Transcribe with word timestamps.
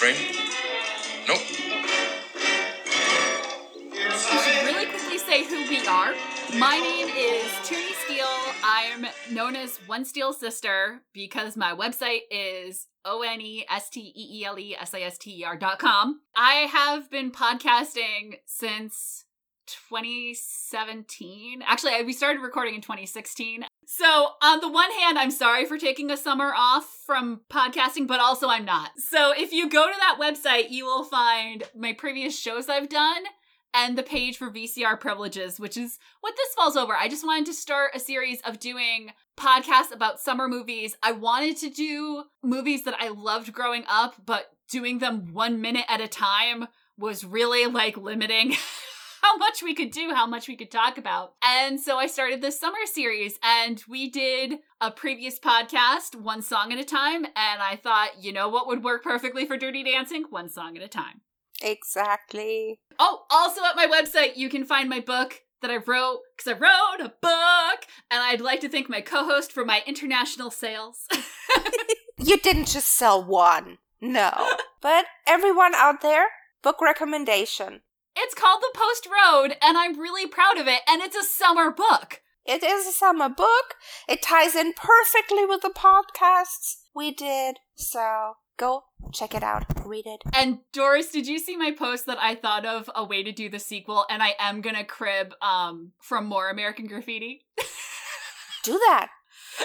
Frame? 0.00 0.16
Nope. 1.28 1.40
Should 4.16 4.64
really 4.64 4.86
quickly 4.86 5.18
say 5.18 5.44
who 5.44 5.68
we 5.68 5.86
are. 5.86 6.14
My 6.58 6.78
name 6.78 7.08
is 7.08 7.52
Tierney 7.64 7.92
Steele. 8.06 8.24
I'm 8.64 9.06
known 9.30 9.56
as 9.56 9.76
One 9.86 10.06
Steele 10.06 10.32
Sister 10.32 11.02
because 11.12 11.54
my 11.54 11.74
website 11.74 12.20
is 12.30 12.86
O 13.04 13.20
N 13.20 13.42
E 13.42 13.66
S 13.68 13.90
T 13.90 14.00
E 14.00 14.40
E 14.40 14.44
L 14.46 14.58
E 14.58 14.74
S 14.74 14.94
I 14.94 15.02
S 15.02 15.18
T 15.18 15.38
E 15.38 15.44
R 15.44 15.58
dot 15.58 15.78
com. 15.78 16.22
I 16.34 16.66
have 16.72 17.10
been 17.10 17.30
podcasting 17.30 18.36
since 18.46 19.26
2017. 19.90 21.62
Actually, 21.66 22.02
we 22.04 22.12
started 22.12 22.40
recording 22.40 22.74
in 22.74 22.80
2016. 22.80 23.64
So, 23.86 24.30
on 24.42 24.60
the 24.60 24.68
one 24.68 24.90
hand, 24.92 25.18
I'm 25.18 25.30
sorry 25.30 25.64
for 25.66 25.78
taking 25.78 26.10
a 26.10 26.16
summer 26.16 26.52
off 26.56 27.02
from 27.06 27.40
podcasting, 27.50 28.06
but 28.06 28.20
also 28.20 28.48
I'm 28.48 28.64
not. 28.64 28.90
So, 28.98 29.32
if 29.36 29.52
you 29.52 29.68
go 29.68 29.86
to 29.86 29.98
that 29.98 30.18
website, 30.20 30.70
you 30.70 30.84
will 30.84 31.04
find 31.04 31.64
my 31.76 31.92
previous 31.92 32.38
shows 32.38 32.68
I've 32.68 32.88
done 32.88 33.24
and 33.72 33.96
the 33.96 34.02
page 34.02 34.36
for 34.36 34.50
VCR 34.50 34.98
privileges, 34.98 35.60
which 35.60 35.76
is 35.76 35.98
what 36.20 36.36
this 36.36 36.54
falls 36.54 36.76
over. 36.76 36.94
I 36.94 37.08
just 37.08 37.24
wanted 37.24 37.46
to 37.46 37.54
start 37.54 37.92
a 37.94 38.00
series 38.00 38.40
of 38.42 38.58
doing 38.58 39.12
podcasts 39.36 39.92
about 39.92 40.20
summer 40.20 40.48
movies. 40.48 40.96
I 41.02 41.12
wanted 41.12 41.56
to 41.58 41.70
do 41.70 42.24
movies 42.42 42.84
that 42.84 42.96
I 42.98 43.08
loved 43.08 43.52
growing 43.52 43.84
up, 43.88 44.16
but 44.24 44.50
doing 44.68 44.98
them 44.98 45.32
one 45.32 45.60
minute 45.60 45.84
at 45.88 46.00
a 46.00 46.08
time 46.08 46.66
was 46.98 47.24
really 47.24 47.66
like 47.66 47.96
limiting 47.96 48.50
how 49.22 49.36
much 49.36 49.62
we 49.62 49.74
could 49.74 49.90
do, 49.90 50.12
how 50.14 50.26
much 50.26 50.48
we 50.48 50.56
could 50.56 50.70
talk 50.70 50.98
about. 50.98 51.34
And 51.42 51.80
so 51.80 51.98
I 51.98 52.06
started 52.06 52.40
this 52.40 52.58
summer 52.58 52.84
series 52.84 53.38
and 53.42 53.82
we 53.88 54.10
did 54.10 54.58
a 54.80 54.90
previous 54.90 55.38
podcast, 55.38 56.14
one 56.14 56.42
song 56.42 56.72
at 56.72 56.78
a 56.78 56.84
time. 56.84 57.24
And 57.24 57.62
I 57.62 57.78
thought, 57.82 58.22
you 58.22 58.32
know 58.32 58.48
what 58.48 58.66
would 58.66 58.84
work 58.84 59.02
perfectly 59.02 59.46
for 59.46 59.56
Dirty 59.56 59.82
Dancing? 59.82 60.24
One 60.30 60.48
song 60.48 60.76
at 60.76 60.82
a 60.82 60.88
time. 60.88 61.20
Exactly. 61.62 62.80
Oh, 62.98 63.24
also 63.30 63.62
at 63.64 63.76
my 63.76 63.86
website, 63.86 64.36
you 64.36 64.48
can 64.48 64.64
find 64.64 64.88
my 64.88 65.00
book 65.00 65.42
that 65.60 65.70
I 65.70 65.76
wrote 65.76 66.20
because 66.34 66.50
I 66.50 66.58
wrote 66.58 67.06
a 67.06 67.12
book, 67.20 67.84
and 68.10 68.22
I'd 68.22 68.40
like 68.40 68.60
to 68.60 68.68
thank 68.70 68.88
my 68.88 69.02
co-host 69.02 69.52
for 69.52 69.62
my 69.62 69.82
international 69.86 70.50
sales. 70.50 71.06
You 72.22 72.36
didn't 72.36 72.66
just 72.66 72.88
sell 72.88 73.24
one. 73.24 73.78
No. 74.00 74.30
but 74.82 75.06
everyone 75.26 75.74
out 75.74 76.02
there, 76.02 76.26
book 76.62 76.76
recommendation. 76.82 77.80
It's 78.22 78.34
called 78.34 78.62
The 78.62 78.78
Post 78.78 79.06
Road, 79.06 79.56
and 79.62 79.76
I'm 79.76 79.98
really 79.98 80.26
proud 80.26 80.58
of 80.58 80.66
it, 80.66 80.80
and 80.88 81.02
it's 81.02 81.16
a 81.16 81.24
summer 81.24 81.70
book. 81.70 82.22
It 82.46 82.62
is 82.62 82.86
a 82.86 82.92
summer 82.92 83.28
book. 83.28 83.74
It 84.08 84.22
ties 84.22 84.54
in 84.54 84.72
perfectly 84.72 85.44
with 85.44 85.62
the 85.62 85.70
podcasts 85.74 86.76
we 86.94 87.12
did. 87.12 87.58
So 87.76 88.34
go 88.58 88.84
check 89.12 89.34
it 89.34 89.42
out. 89.42 89.64
Read 89.84 90.06
it. 90.06 90.22
And 90.34 90.58
Doris, 90.72 91.10
did 91.10 91.26
you 91.26 91.38
see 91.38 91.56
my 91.56 91.72
post 91.72 92.06
that 92.06 92.18
I 92.20 92.34
thought 92.34 92.64
of 92.64 92.90
a 92.94 93.04
way 93.04 93.22
to 93.22 93.32
do 93.32 93.48
the 93.48 93.58
sequel, 93.58 94.04
and 94.10 94.22
I 94.22 94.34
am 94.38 94.60
gonna 94.60 94.84
crib 94.84 95.34
um 95.42 95.92
from 96.00 96.26
more 96.26 96.50
American 96.50 96.86
Graffiti? 96.86 97.42
Do 98.62 98.72
that. 98.72 99.08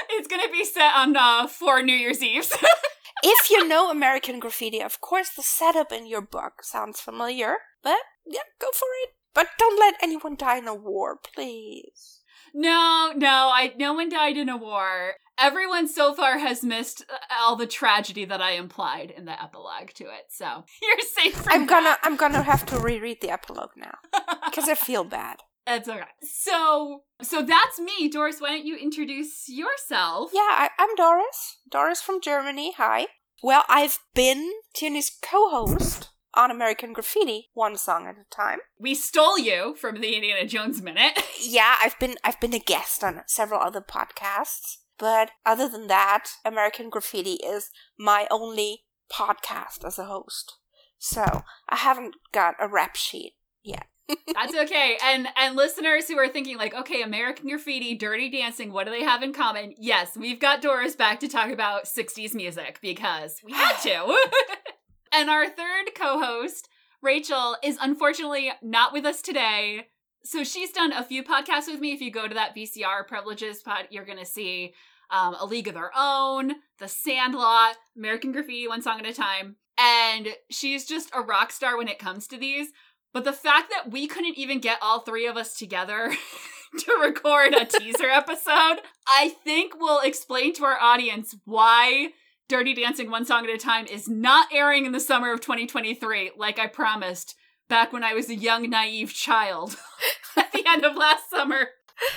it's 0.10 0.28
gonna 0.28 0.50
be 0.50 0.64
set 0.64 0.94
on 0.96 1.16
uh 1.18 1.48
four 1.48 1.82
New 1.82 1.96
Year's 1.96 2.24
Eves. 2.24 2.54
if 3.24 3.50
you 3.50 3.68
know 3.68 3.90
American 3.92 4.40
Graffiti, 4.40 4.82
of 4.82 5.02
course 5.02 5.30
the 5.36 5.44
setup 5.44 5.92
in 5.92 6.08
your 6.08 6.22
book 6.22 6.64
sounds 6.64 7.02
familiar. 7.02 7.56
But 7.86 8.00
yeah, 8.26 8.42
go 8.60 8.68
for 8.74 8.88
it. 9.04 9.12
But 9.36 9.48
don't 9.60 9.80
let 9.80 9.96
anyone 10.02 10.36
die 10.36 10.58
in 10.58 10.68
a 10.68 10.74
war, 10.74 11.20
please. 11.36 12.22
No, 12.54 13.14
no, 13.16 13.52
I 13.54 13.74
no 13.78 13.94
one 13.94 14.10
died 14.10 14.38
in 14.38 14.50
a 14.50 14.58
war. 14.58 15.14
Everyone 15.38 15.88
so 15.88 16.14
far 16.14 16.40
has 16.40 16.64
missed 16.64 17.04
uh, 17.10 17.18
all 17.40 17.56
the 17.56 17.68
tragedy 17.68 18.26
that 18.26 18.42
I 18.42 18.52
implied 18.52 19.12
in 19.12 19.26
the 19.26 19.42
epilogue 19.42 19.90
to 19.96 20.06
it. 20.06 20.28
So 20.30 20.64
you're 20.82 21.00
safe 21.02 21.46
I'm 21.48 21.68
gonna 21.68 21.90
that. 21.90 22.00
I'm 22.04 22.16
gonna 22.16 22.42
have 22.42 22.66
to 22.68 22.80
reread 22.80 23.22
the 23.22 23.30
epilogue 23.30 23.72
now 23.78 23.98
because 24.46 24.68
I 24.68 24.76
feel 24.76 25.04
bad. 25.04 25.38
That's 25.68 25.90
okay. 25.90 26.02
So, 26.22 27.02
so 27.24 27.42
that's 27.42 27.80
me, 27.80 28.08
Doris. 28.08 28.40
Why 28.40 28.50
don't 28.50 28.68
you 28.68 28.78
introduce 28.78 29.50
yourself? 29.50 30.30
Yeah, 30.32 30.42
I, 30.42 30.70
I'm 30.78 30.94
Doris. 30.94 31.58
Doris 31.72 32.04
from 32.04 32.22
Germany. 32.22 32.74
Hi. 32.78 33.08
Well, 33.42 33.64
I've 33.68 33.98
been 34.14 34.52
Tierney's 34.76 35.18
co-host 35.24 36.10
on 36.36 36.52
American 36.52 36.94
Graffiti, 36.94 37.50
one 37.54 37.78
song 37.78 38.08
at 38.08 38.16
a 38.16 38.36
time. 38.36 38.60
We 38.80 38.96
stole 38.96 39.40
you 39.40 39.76
from 39.76 40.02
the 40.02 40.16
Indiana 40.16 40.48
Jones 40.48 40.82
minute. 40.82 41.14
Yeah, 41.48 41.76
I've 41.80 42.00
been 42.00 42.16
I've 42.24 42.40
been 42.40 42.54
a 42.54 42.60
guest 42.60 43.04
on 43.04 43.22
several 43.28 43.60
other 43.60 43.82
podcasts, 43.82 44.78
but 44.98 45.32
other 45.46 45.70
than 45.70 45.88
that, 45.88 46.26
American 46.44 46.90
Graffiti 46.90 47.34
is 47.34 47.70
my 48.00 48.26
only 48.32 48.84
podcast 49.12 49.86
as 49.86 50.00
a 50.00 50.06
host. 50.06 50.56
So 50.98 51.44
I 51.70 51.76
haven't 51.76 52.16
got 52.32 52.56
a 52.60 52.68
rap 52.68 52.96
sheet 52.96 53.34
yet. 53.64 53.88
That's 54.34 54.56
okay. 54.56 54.98
And 55.04 55.28
and 55.38 55.56
listeners 55.56 56.08
who 56.08 56.18
are 56.18 56.30
thinking 56.30 56.58
like, 56.58 56.74
okay, 56.74 57.02
American 57.02 57.50
Graffiti, 57.50 57.96
Dirty 57.96 58.30
Dancing, 58.30 58.72
what 58.72 58.86
do 58.86 58.92
they 58.92 59.04
have 59.04 59.24
in 59.24 59.34
common? 59.34 59.74
Yes, 59.78 60.18
we've 60.18 60.40
got 60.40 60.62
Doris 60.62 60.96
back 60.96 61.20
to 61.20 61.28
talk 61.28 61.52
about 61.52 61.86
60s 61.86 62.34
music 62.34 62.80
because 62.82 63.40
we 63.44 63.54
had 63.54 63.78
to. 63.84 64.18
and 65.16 65.30
our 65.30 65.48
third 65.48 65.96
co-host, 65.96 66.68
Rachel, 67.02 67.56
is 67.64 67.78
unfortunately 67.82 68.52
not 68.62 68.92
with 68.92 69.06
us 69.06 69.22
today. 69.22 69.88
So 70.24 70.44
she's 70.44 70.72
done 70.72 70.92
a 70.92 71.04
few 71.04 71.24
podcasts 71.24 71.68
with 71.68 71.80
me. 71.80 71.94
If 71.94 72.02
you 72.02 72.12
go 72.12 72.28
to 72.28 72.34
that 72.34 72.56
VCR 72.56 73.08
privileges 73.08 73.62
pod, 73.62 73.88
you're 73.92 74.06
gonna 74.06 74.26
see 74.26 74.74
um, 75.10 75.36
A 75.40 75.46
League 75.46 75.68
of 75.68 75.76
Their 75.76 75.92
Own, 75.96 76.54
The 76.80 76.88
Sandlot, 76.88 77.78
American 77.96 78.32
Graffiti, 78.32 78.68
one 78.68 78.82
song 78.82 79.00
at 79.00 79.08
a 79.08 79.14
time. 79.14 79.56
And 79.78 80.30
she's 80.50 80.86
just 80.86 81.10
a 81.14 81.22
rock 81.22 81.52
star 81.52 81.78
when 81.78 81.88
it 81.88 82.00
comes 82.00 82.28
to 82.28 82.38
these. 82.38 82.70
But 83.14 83.24
the 83.24 83.34
fact 83.34 83.72
that 83.72 83.92
we 83.92 84.08
couldn't 84.08 84.38
even 84.38 84.60
get 84.60 84.80
all 84.82 85.00
three 85.00 85.28
of 85.28 85.38
us 85.38 85.56
together 85.56 86.14
to 86.80 86.92
record 87.02 87.54
a 87.54 87.66
teaser 87.80 88.10
episode, 88.10 88.82
I 89.08 89.34
think 89.44 89.80
will 89.80 90.02
explain 90.02 90.54
to 90.56 90.66
our 90.66 90.80
audience 90.80 91.36
why 91.46 92.10
Dirty 92.48 92.76
Dancing 92.76 93.10
One 93.10 93.26
Song 93.26 93.44
at 93.46 93.50
a 93.50 93.58
Time 93.58 93.88
is 93.88 94.08
not 94.08 94.50
airing 94.54 94.86
in 94.86 94.92
the 94.92 95.00
summer 95.00 95.34
of 95.34 95.42
2023, 95.42 96.32
like 96.38 96.60
I 96.60 96.68
promised 96.68 97.36
back 97.68 97.92
when 97.92 98.04
I 98.04 98.14
was 98.14 98.30
a 98.30 98.36
young, 98.36 98.70
naive 98.70 99.14
child 99.14 99.76
at 100.38 100.52
the 100.52 100.64
end 100.68 100.86
of 100.86 100.96
last 100.96 101.30
summer 101.30 101.70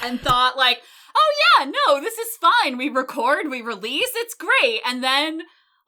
and 0.02 0.20
thought, 0.20 0.56
like, 0.56 0.82
oh 1.16 1.32
yeah, 1.58 1.70
no, 1.70 2.00
this 2.00 2.18
is 2.18 2.36
fine. 2.36 2.76
We 2.76 2.90
record, 2.90 3.48
we 3.50 3.62
release, 3.62 4.10
it's 4.16 4.34
great. 4.34 4.80
And 4.86 5.02
then 5.02 5.38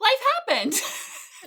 life 0.00 0.22
happened. 0.48 0.74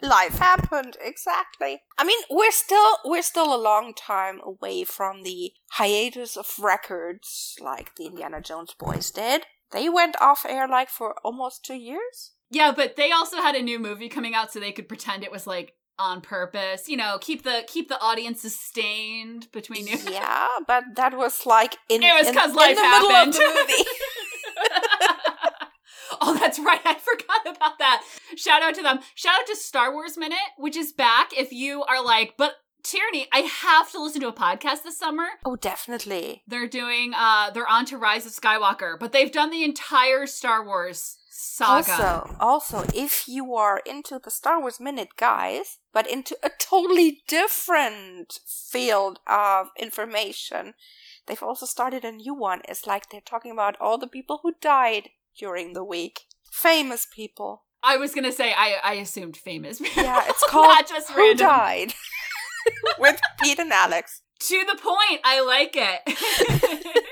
Life 0.02 0.40
happened 0.40 0.98
exactly. 1.00 1.84
I 2.00 2.04
mean, 2.04 2.18
we're 2.28 2.50
still 2.50 2.98
we're 3.06 3.22
still 3.22 3.54
a 3.54 3.62
long 3.62 3.94
time 3.94 4.42
away 4.44 4.86
from 4.86 5.22
the 5.22 5.54
hiatus 5.74 6.36
of 6.36 6.48
records 6.60 7.56
like 7.62 7.94
the 7.96 8.08
Indiana 8.08 8.42
Jones 8.42 8.74
boys 8.78 9.12
did. 9.12 9.44
They 9.72 9.90
went 9.90 10.20
off 10.20 10.48
air 10.50 10.68
like 10.68 10.90
for 10.90 11.14
almost 11.24 11.64
2 11.66 11.75
years. 11.75 12.31
Yeah, 12.53 12.72
but 12.72 12.96
they 12.96 13.12
also 13.12 13.38
had 13.38 13.56
a 13.56 13.62
new 13.62 13.80
movie 13.80 14.09
coming 14.09 14.34
out 14.36 14.52
so 14.52 14.59
they 14.59 14.72
could 14.72 14.88
pretend 14.88 15.24
it 15.24 15.31
was 15.31 15.46
like 15.47 15.74
on 16.00 16.22
purpose. 16.22 16.88
You 16.88 16.97
know, 16.97 17.18
keep 17.19 17.44
the 17.44 17.64
keep 17.68 17.90
the 17.90 18.00
audience 18.00 18.41
sustained 18.41 19.47
between 19.52 19.88
you. 19.88 19.97
yeah, 20.09 20.47
but 20.68 20.84
that 20.96 21.18
was 21.18 21.46
like 21.46 21.75
in, 21.90 22.02
It 22.03 22.13
was 22.13 22.28
in, 22.30 22.36
'cause 22.36 22.50
in 22.52 22.56
life 22.56 22.75
the 22.75 22.81
middle 22.84 23.12
of 23.12 23.34
the 23.34 23.40
movie. 23.40 23.90
oh, 26.22 26.38
that's 26.40 26.59
right. 26.59 26.81
I 26.86 26.96
forgot 26.96 27.56
about 27.56 27.80
that. 27.80 28.03
Shout 28.36 28.62
out 28.62 28.75
to 28.75 28.81
them. 28.81 29.00
Shout 29.16 29.40
out 29.42 29.47
to 29.47 29.56
Star 29.56 29.92
Wars 29.94 30.18
Minute, 30.18 30.38
which 30.58 30.75
is 30.78 30.92
back. 30.92 31.31
If 31.38 31.52
you 31.52 31.84
are 31.84 32.03
like, 32.03 32.36
but 32.38 32.53
Tierney, 32.84 33.28
I 33.31 33.40
have 33.40 33.92
to 33.94 34.02
listen 34.03 34.22
to 34.22 34.28
a 34.28 34.34
podcast 34.34 34.84
this 34.84 34.97
summer. 34.97 35.25
oh, 35.46 35.56
definitely. 35.56 36.44
They're 36.47 36.68
doing 36.68 37.13
uh 37.16 37.52
they're 37.52 37.68
on 37.68 37.86
to 37.86 37.97
Rise 37.97 38.25
of 38.25 38.34
Skywalker, 38.34 39.00
but 39.00 39.12
they've 39.12 39.31
done 39.31 39.52
the 39.52 39.63
entire 39.63 40.25
Star 40.28 40.66
Wars 40.66 41.18
saga. 41.35 41.91
Also, 41.91 42.35
also, 42.39 42.85
if 42.94 43.27
you 43.27 43.56
are 43.56 43.81
into 43.85 44.19
the 44.24 44.30
Star 44.30 44.62
Wars 44.62 44.80
Minute, 44.80 45.15
guys, 45.18 45.80
but 45.91 46.09
into 46.09 46.38
a 46.44 46.51
totally 46.59 47.24
different 47.27 48.39
field 48.45 49.19
of 49.27 49.68
information, 49.80 50.75
they've 51.25 51.41
also 51.41 51.65
started 51.65 52.06
a 52.06 52.12
new 52.12 52.35
one. 52.35 52.62
It's 52.69 52.85
like 52.85 53.09
they're 53.09 53.21
talking 53.21 53.51
about 53.51 53.75
all 53.81 53.97
the 53.97 54.07
people 54.07 54.39
who 54.44 54.53
died 54.62 55.09
during 55.38 55.74
the 55.74 55.83
week, 55.83 56.21
famous 56.51 57.07
people. 57.12 57.63
I 57.81 57.97
was 57.97 58.13
gonna 58.13 58.31
say 58.31 58.53
I 58.56 58.77
I 58.83 58.94
assumed 58.94 59.36
famous. 59.36 59.79
People. 59.79 60.03
Yeah, 60.03 60.24
it's 60.27 60.44
called 60.50 60.68
Not 60.68 60.88
just 60.88 61.09
Who 61.12 61.19
random. 61.21 61.47
Died 61.47 61.94
with 63.00 63.19
Pete 63.41 63.59
and 63.59 63.74
Alex. 63.74 64.21
To 64.39 64.63
the 64.68 64.77
point. 64.81 65.21
I 65.24 65.41
like 65.41 65.74
it. 65.75 66.97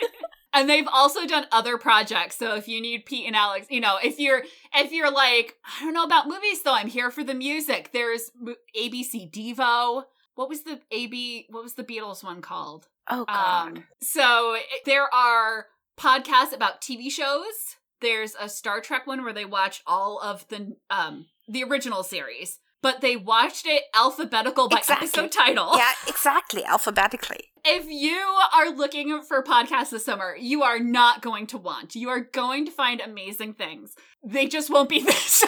and 0.54 0.70
they've 0.70 0.88
also 0.92 1.26
done 1.26 1.46
other 1.52 1.78
projects. 1.78 2.38
So 2.38 2.56
if 2.56 2.68
you 2.68 2.82
need 2.82 3.06
Pete 3.06 3.28
and 3.28 3.36
Alex, 3.36 3.68
you 3.70 3.80
know, 3.80 3.98
if 4.04 4.20
you're 4.20 4.44
if 4.76 4.92
you're 4.92 5.12
like, 5.12 5.56
I 5.80 5.84
don't 5.84 5.94
know 5.94 6.04
about 6.04 6.28
movies 6.28 6.62
though, 6.64 6.74
I'm 6.74 6.88
here 6.88 7.12
for 7.12 7.24
the 7.24 7.34
music. 7.34 7.92
There's 7.94 8.32
ABC 8.78 9.32
Devo. 9.32 10.04
What 10.36 10.50
was 10.50 10.64
the 10.64 10.80
AB 10.92 11.48
what 11.50 11.64
was 11.64 11.74
the 11.76 11.84
Beatles 11.84 12.24
one 12.24 12.42
called? 12.42 12.88
Oh 13.10 13.26
God. 13.26 13.78
Um 13.78 13.84
so 14.02 14.54
it- 14.56 14.86
there 14.86 15.14
are 15.14 15.68
podcasts 16.00 16.54
about 16.54 16.82
TV 16.82 17.12
shows. 17.12 17.76
There's 18.02 18.36
a 18.40 18.50
Star 18.50 18.82
Trek 18.82 19.06
one 19.06 19.24
where 19.24 19.34
they 19.34 19.46
watch 19.46 19.82
all 19.86 20.20
of 20.20 20.48
the 20.48 20.76
um 20.90 21.28
the 21.48 21.64
original 21.64 22.04
series. 22.04 22.60
But 22.82 23.02
they 23.02 23.16
watched 23.16 23.66
it 23.66 23.84
alphabetical 23.96 24.68
by 24.70 24.78
Exactly. 24.80 25.08
episode 25.08 25.32
title. 25.32 25.72
yeah, 25.78 25.92
exactly, 26.08 26.64
alphabetically. 26.66 27.52
If 27.64 27.86
you 27.88 28.18
are 28.56 28.70
looking 28.72 29.22
for 29.22 29.44
podcasts 29.44 29.92
this 29.92 30.06
summer, 30.06 30.36
you 30.40 30.64
are 30.64 30.80
not 30.80 31.22
going 31.22 31.46
to 31.48 31.58
want. 31.58 31.96
You 31.96 32.10
are 32.10 32.22
going 32.22 32.66
to 32.66 32.72
find 32.72 33.00
amazing 33.00 33.54
things. 33.54 33.94
They 34.24 34.48
just 34.48 34.70
won't 34.72 34.90
be 34.90 35.00
this. 35.04 35.46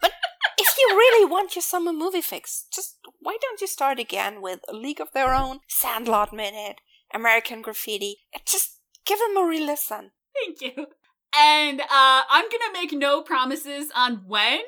But 0.00 0.12
if 0.58 0.76
you 0.78 0.86
really 0.96 1.28
want 1.30 1.56
your 1.56 1.62
summer 1.62 1.92
movie 1.92 2.20
fix, 2.20 2.66
just 2.72 2.98
why 3.20 3.36
don't 3.40 3.60
you 3.60 3.66
start 3.66 3.98
again 3.98 4.40
with 4.40 4.60
A 4.68 4.72
League 4.74 5.00
of 5.00 5.12
Their 5.12 5.34
Own, 5.34 5.58
Sandlot 5.68 6.32
Minute, 6.32 6.80
American 7.12 7.62
Graffiti? 7.62 8.18
Just 8.46 8.78
give 9.04 9.18
them 9.18 9.36
a 9.36 9.46
re-listen. 9.46 10.12
Thank 10.34 10.60
you. 10.60 10.86
And 11.36 11.80
uh, 11.80 11.86
I'm 12.30 12.44
gonna 12.50 12.72
make 12.74 12.92
no 12.92 13.22
promises 13.22 13.90
on 13.96 14.22
when 14.26 14.60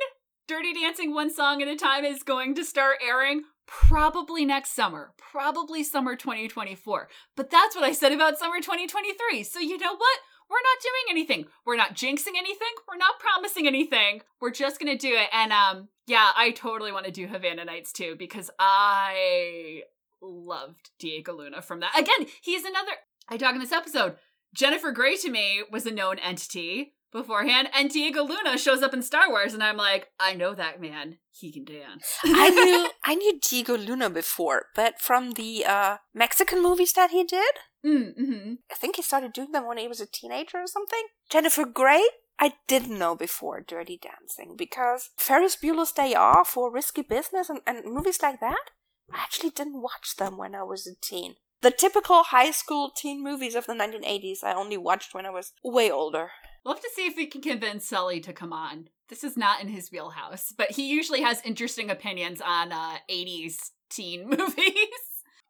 Dirty 0.46 0.75
Dancing 0.75 1.14
One 1.14 1.32
Song 1.32 1.62
at 1.62 1.69
a 1.69 1.76
Time 1.76 2.05
is 2.05 2.23
going 2.23 2.55
to 2.56 2.64
start 2.64 2.99
airing. 3.02 3.44
Probably 3.67 4.44
next 4.44 4.75
summer, 4.75 5.14
probably 5.17 5.82
summer 5.82 6.17
2024. 6.17 7.08
But 7.35 7.49
that's 7.49 7.75
what 7.75 7.85
I 7.85 7.93
said 7.93 8.12
about 8.12 8.38
summer 8.38 8.61
2023. 8.61 9.43
So 9.43 9.58
you 9.58 9.79
know 9.79 9.96
what? 9.96 10.19
We're 10.50 10.56
not 10.56 10.82
doing 10.82 11.05
anything. 11.08 11.46
We're 11.64 11.76
not 11.76 11.94
jinxing 11.94 12.37
anything. 12.37 12.69
We're 12.87 12.99
not 12.99 13.19
promising 13.19 13.67
anything. 13.67 14.20
We're 14.38 14.50
just 14.50 14.79
gonna 14.79 14.99
do 14.99 15.14
it. 15.14 15.29
And 15.32 15.50
um, 15.50 15.88
yeah, 16.06 16.32
I 16.37 16.50
totally 16.50 16.93
want 16.93 17.06
to 17.06 17.11
do 17.11 17.26
Havana 17.26 17.64
Nights 17.64 17.90
too 17.93 18.14
because 18.19 18.50
I 18.58 19.85
loved 20.20 20.90
Diego 20.99 21.35
Luna 21.35 21.62
from 21.62 21.81
that. 21.81 21.99
Again, 21.99 22.29
he's 22.43 22.64
another. 22.64 22.93
I 23.31 23.38
talk 23.38 23.55
in 23.55 23.61
this 23.61 23.73
episode. 23.73 24.17
Jennifer 24.55 24.93
Grey 24.93 25.17
to 25.17 25.31
me 25.31 25.62
was 25.73 25.87
a 25.87 25.90
known 25.90 26.19
entity 26.19 26.94
beforehand, 27.14 27.70
and 27.72 27.88
Diego 27.88 28.22
Luna 28.25 28.58
shows 28.58 28.82
up 28.82 28.93
in 28.93 29.00
Star 29.00 29.31
Wars, 29.31 29.55
and 29.55 29.62
I'm 29.62 29.78
like, 29.78 30.08
I 30.20 30.34
know 30.34 30.55
that 30.55 30.81
man. 30.81 31.19
He 31.31 31.50
can 31.50 31.64
dance. 31.64 32.19
I 32.22 32.50
knew 32.50 32.90
I 33.05 33.14
knew 33.14 33.40
Diego 33.40 33.76
Luna 33.76 34.11
before, 34.11 34.66
but 34.76 35.00
from 35.00 35.32
the 35.32 35.64
uh, 35.66 35.96
Mexican 36.14 36.62
movies 36.62 36.93
that 36.93 37.11
he 37.11 37.25
did, 37.25 37.55
mm-hmm. 37.84 38.55
I 38.70 38.75
think 38.75 38.96
he 38.96 39.02
started 39.02 39.32
doing 39.32 39.52
them 39.52 39.66
when 39.66 39.78
he 39.78 39.88
was 39.88 40.00
a 40.00 40.06
teenager 40.06 40.58
or 40.58 40.66
something. 40.66 41.06
Jennifer 41.31 41.64
Grey, 41.64 42.02
I 42.38 42.55
didn't 42.69 42.99
know 42.99 43.16
before 43.16 43.61
Dirty 43.61 43.99
Dancing 44.00 44.55
because 44.56 45.11
Ferris 45.16 45.56
Bueller's 45.56 45.93
Day 45.93 46.14
Off 46.14 46.56
or 46.56 46.70
Risky 46.70 47.02
Business 47.02 47.49
and, 47.49 47.61
and 47.66 47.84
movies 47.84 48.22
like 48.22 48.40
that, 48.40 48.70
I 49.12 49.19
actually 49.19 49.50
didn't 49.50 49.82
watch 49.82 50.16
them 50.19 50.37
when 50.37 50.55
I 50.55 50.62
was 50.62 50.87
a 50.87 50.94
teen. 51.00 51.37
The 51.62 51.70
typical 51.70 52.25
high 52.25 52.50
school 52.50 52.90
teen 52.94 53.25
movies 53.25 53.55
of 53.55 53.66
the 53.66 53.72
1980s 53.72 54.44
I 54.44 54.52
only 54.52 54.76
watched 54.76 55.14
when 55.14 55.25
I 55.25 55.31
was 55.31 55.52
way 55.64 55.90
older. 55.90 56.31
We'll 56.64 56.75
have 56.75 56.82
to 56.82 56.90
see 56.94 57.06
if 57.06 57.16
we 57.16 57.26
can 57.26 57.43
convince 57.43 57.87
Sully 57.87 58.20
to 58.20 58.32
come 58.32 58.52
on. 58.52 58.88
This 59.08 59.22
is 59.22 59.37
not 59.37 59.61
in 59.61 59.69
his 59.69 59.90
wheelhouse, 59.93 60.52
but 60.56 60.70
he 60.70 60.88
usually 60.90 61.20
has 61.20 61.43
interesting 61.44 61.90
opinions 61.90 62.40
on 62.40 62.72
uh, 62.72 62.96
80s 63.11 63.56
teen 63.90 64.28
movies. 64.28 64.76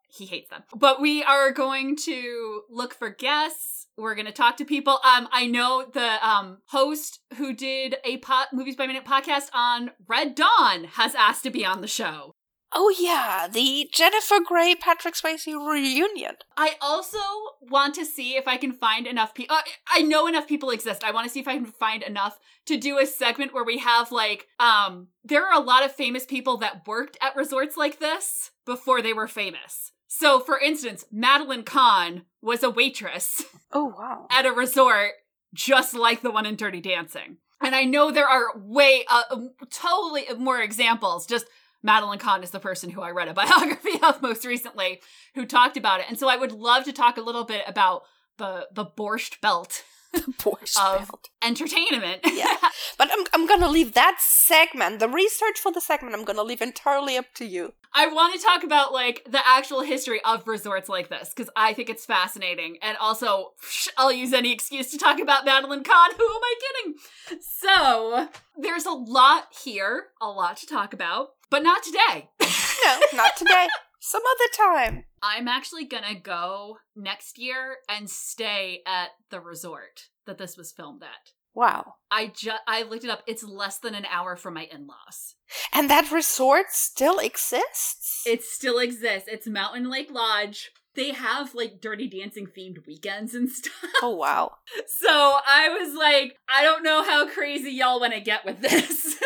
he 0.08 0.26
hates 0.26 0.50
them. 0.50 0.64
But 0.75 1.00
we 1.00 1.22
are 1.22 1.52
going 1.52 1.96
to 2.05 2.62
look 2.69 2.94
for 2.94 3.11
guests. 3.11 3.87
We're 3.96 4.16
going 4.16 4.26
to 4.26 4.32
talk 4.32 4.56
to 4.56 4.64
people. 4.64 4.94
Um, 5.05 5.28
I 5.31 5.46
know 5.46 5.84
the 5.93 6.26
um, 6.26 6.58
host 6.66 7.20
who 7.37 7.55
did 7.55 7.96
a 8.05 8.16
pot 8.16 8.49
movies 8.52 8.75
by 8.75 8.88
minute 8.88 9.05
podcast 9.05 9.50
on 9.55 9.93
Red 10.08 10.34
Dawn 10.34 10.84
has 10.84 11.14
asked 11.14 11.44
to 11.44 11.50
be 11.50 11.64
on 11.64 11.81
the 11.81 11.87
show. 11.87 12.34
Oh 12.76 12.93
yeah, 12.99 13.47
the 13.50 13.88
Jennifer 13.93 14.37
Grey 14.44 14.75
Patrick 14.75 15.15
Swayze 15.15 15.47
reunion. 15.47 16.35
I 16.56 16.75
also 16.81 17.19
want 17.61 17.94
to 17.94 18.05
see 18.05 18.37
if 18.37 18.49
I 18.49 18.56
can 18.56 18.73
find 18.73 19.06
enough 19.06 19.32
people. 19.32 19.55
Uh, 19.56 19.62
I 19.88 20.03
know 20.03 20.26
enough 20.26 20.49
people 20.49 20.71
exist. 20.71 21.05
I 21.05 21.12
want 21.12 21.26
to 21.26 21.32
see 21.32 21.38
if 21.38 21.47
I 21.47 21.56
can 21.56 21.67
find 21.67 22.03
enough 22.03 22.38
to 22.67 22.76
do 22.76 22.99
a 22.99 23.06
segment 23.06 23.55
where 23.55 23.65
we 23.65 23.79
have 23.79 24.11
like, 24.11 24.49
um, 24.59 25.09
there 25.23 25.47
are 25.47 25.55
a 25.55 25.65
lot 25.65 25.85
of 25.85 25.93
famous 25.93 26.25
people 26.25 26.56
that 26.59 26.87
worked 26.87 27.17
at 27.23 27.37
resorts 27.37 27.76
like 27.76 28.00
this 28.00 28.50
before 28.67 29.00
they 29.00 29.12
were 29.12 29.29
famous. 29.29 29.93
So, 30.09 30.41
for 30.41 30.59
instance, 30.59 31.05
Madeline 31.12 31.65
Kahn 31.65 32.23
was 32.43 32.62
a 32.62 32.71
waitress 32.71 33.44
Oh 33.73 33.94
wow. 33.97 34.26
at 34.31 34.47
a 34.47 34.53
resort 34.53 35.12
just 35.53 35.94
like 35.94 36.23
the 36.23 36.31
one 36.31 36.47
in 36.47 36.56
Dirty 36.56 36.81
Dancing. 36.81 37.37
And 37.61 37.75
I 37.75 37.85
know 37.85 38.11
there 38.11 38.29
are 38.29 38.59
way, 38.59 39.05
uh, 39.09 39.23
totally 39.71 40.25
more 40.37 40.61
examples. 40.61 41.26
Just 41.26 41.47
Madeline 41.85 42.19
Kahn 42.19 42.43
is 42.43 42.51
the 42.51 42.59
person 42.59 42.91
who 42.91 43.03
I 43.03 43.11
read 43.11 43.29
a 43.29 43.35
biography 43.43 44.01
of 44.03 44.21
most 44.23 44.45
recently 44.45 45.01
who 45.37 45.47
talked 45.47 45.77
about 45.77 46.01
it. 46.01 46.07
And 46.09 46.19
so 46.19 46.29
I 46.29 46.37
would 46.37 46.51
love 46.53 46.83
to 46.85 46.93
talk 46.93 47.17
a 47.17 47.21
little 47.23 47.45
bit 47.45 47.63
about 47.69 48.03
the 48.39 48.67
the 48.73 48.85
borscht 48.85 49.41
belt 49.41 49.85
the 50.15 50.21
Borscht 50.33 50.79
of 50.79 51.09
Belt. 51.09 51.29
entertainment. 51.45 52.21
Yeah. 52.25 52.57
But 52.97 53.09
I'm, 53.13 53.25
I'm 53.33 53.47
gonna 53.49 53.69
leave 53.69 53.95
that 53.95 54.19
segment, 54.21 55.01
the 55.01 55.09
research 55.09 55.59
for 55.59 55.73
the 55.73 55.81
segment, 55.81 56.15
I'm 56.15 56.25
gonna 56.25 56.45
leave 56.45 56.63
entirely 56.63 57.17
up 57.17 57.27
to 57.35 57.45
you. 57.45 57.73
I 57.93 58.07
want 58.07 58.35
to 58.39 58.41
talk 58.45 58.63
about 58.63 58.93
like 58.93 59.27
the 59.29 59.41
actual 59.45 59.83
history 59.83 60.21
of 60.25 60.47
resorts 60.47 60.89
like 60.89 61.09
this 61.09 61.31
because 61.35 61.51
I 61.57 61.73
think 61.73 61.89
it's 61.91 62.07
fascinating. 62.07 62.79
And 62.83 62.97
also, 62.99 63.53
I'll 63.99 64.13
use 64.13 64.33
any 64.33 64.53
excuse 64.53 64.91
to 64.93 64.99
talk 64.99 65.19
about 65.19 65.45
Madeline 65.45 65.83
Kahn. 65.83 66.11
Who 66.17 66.25
am 66.25 66.41
I 66.43 66.55
kidding? 66.61 66.95
So, 67.41 68.29
there's 68.57 68.87
a 68.87 68.93
lot 68.93 69.49
here, 69.65 70.07
a 70.21 70.29
lot 70.29 70.57
to 70.59 70.67
talk 70.67 70.93
about, 70.95 71.31
but 71.55 71.62
not 71.62 71.85
today. 71.85 72.31
No, 72.85 72.99
not 73.15 73.37
today. 73.37 73.67
Some 74.01 74.21
other 74.21 74.75
time. 74.83 75.05
I'm 75.23 75.49
actually 75.49 75.87
gonna 75.87 76.19
go 76.21 76.79
next 76.95 77.39
year 77.39 77.77
and 77.89 78.11
stay 78.11 78.83
at 78.87 79.11
the 79.31 79.41
resort 79.41 80.09
that 80.27 80.37
this 80.37 80.59
was 80.59 80.73
filmed 80.73 81.03
at. 81.03 81.31
Wow. 81.55 81.95
I 82.11 82.27
just 82.27 82.61
I 82.67 82.83
looked 82.83 83.05
it 83.05 83.11
up. 83.11 83.23
It's 83.27 83.43
less 83.45 83.79
than 83.79 83.95
an 83.95 84.05
hour 84.05 84.37
from 84.37 84.55
my 84.55 84.65
in-laws. 84.65 85.37
And 85.73 85.89
that 85.89 86.11
resort 86.12 86.73
still 86.73 87.19
exists? 87.19 88.25
It 88.27 88.43
still 88.43 88.79
exists. 88.81 89.29
It's 89.33 89.47
Mountain 89.47 89.89
Lake 89.89 90.11
Lodge. 90.11 90.73
They 90.95 91.12
have 91.12 91.55
like 91.55 91.81
dirty 91.81 92.09
dancing 92.09 92.49
themed 92.49 92.87
weekends 92.87 93.35
and 93.35 93.49
stuff. 93.59 93.73
oh 94.03 94.17
wow. 94.17 94.57
So 94.89 95.09
I 95.09 95.69
was 95.71 95.95
like, 95.97 96.37
I 96.49 96.65
don't 96.65 96.83
know 96.83 97.03
how 97.05 97.29
crazy 97.29 97.71
y'all 97.71 98.00
want 98.00 98.12
to 98.12 98.21
get 98.21 98.45
with 98.45 98.61
this. 98.61 99.17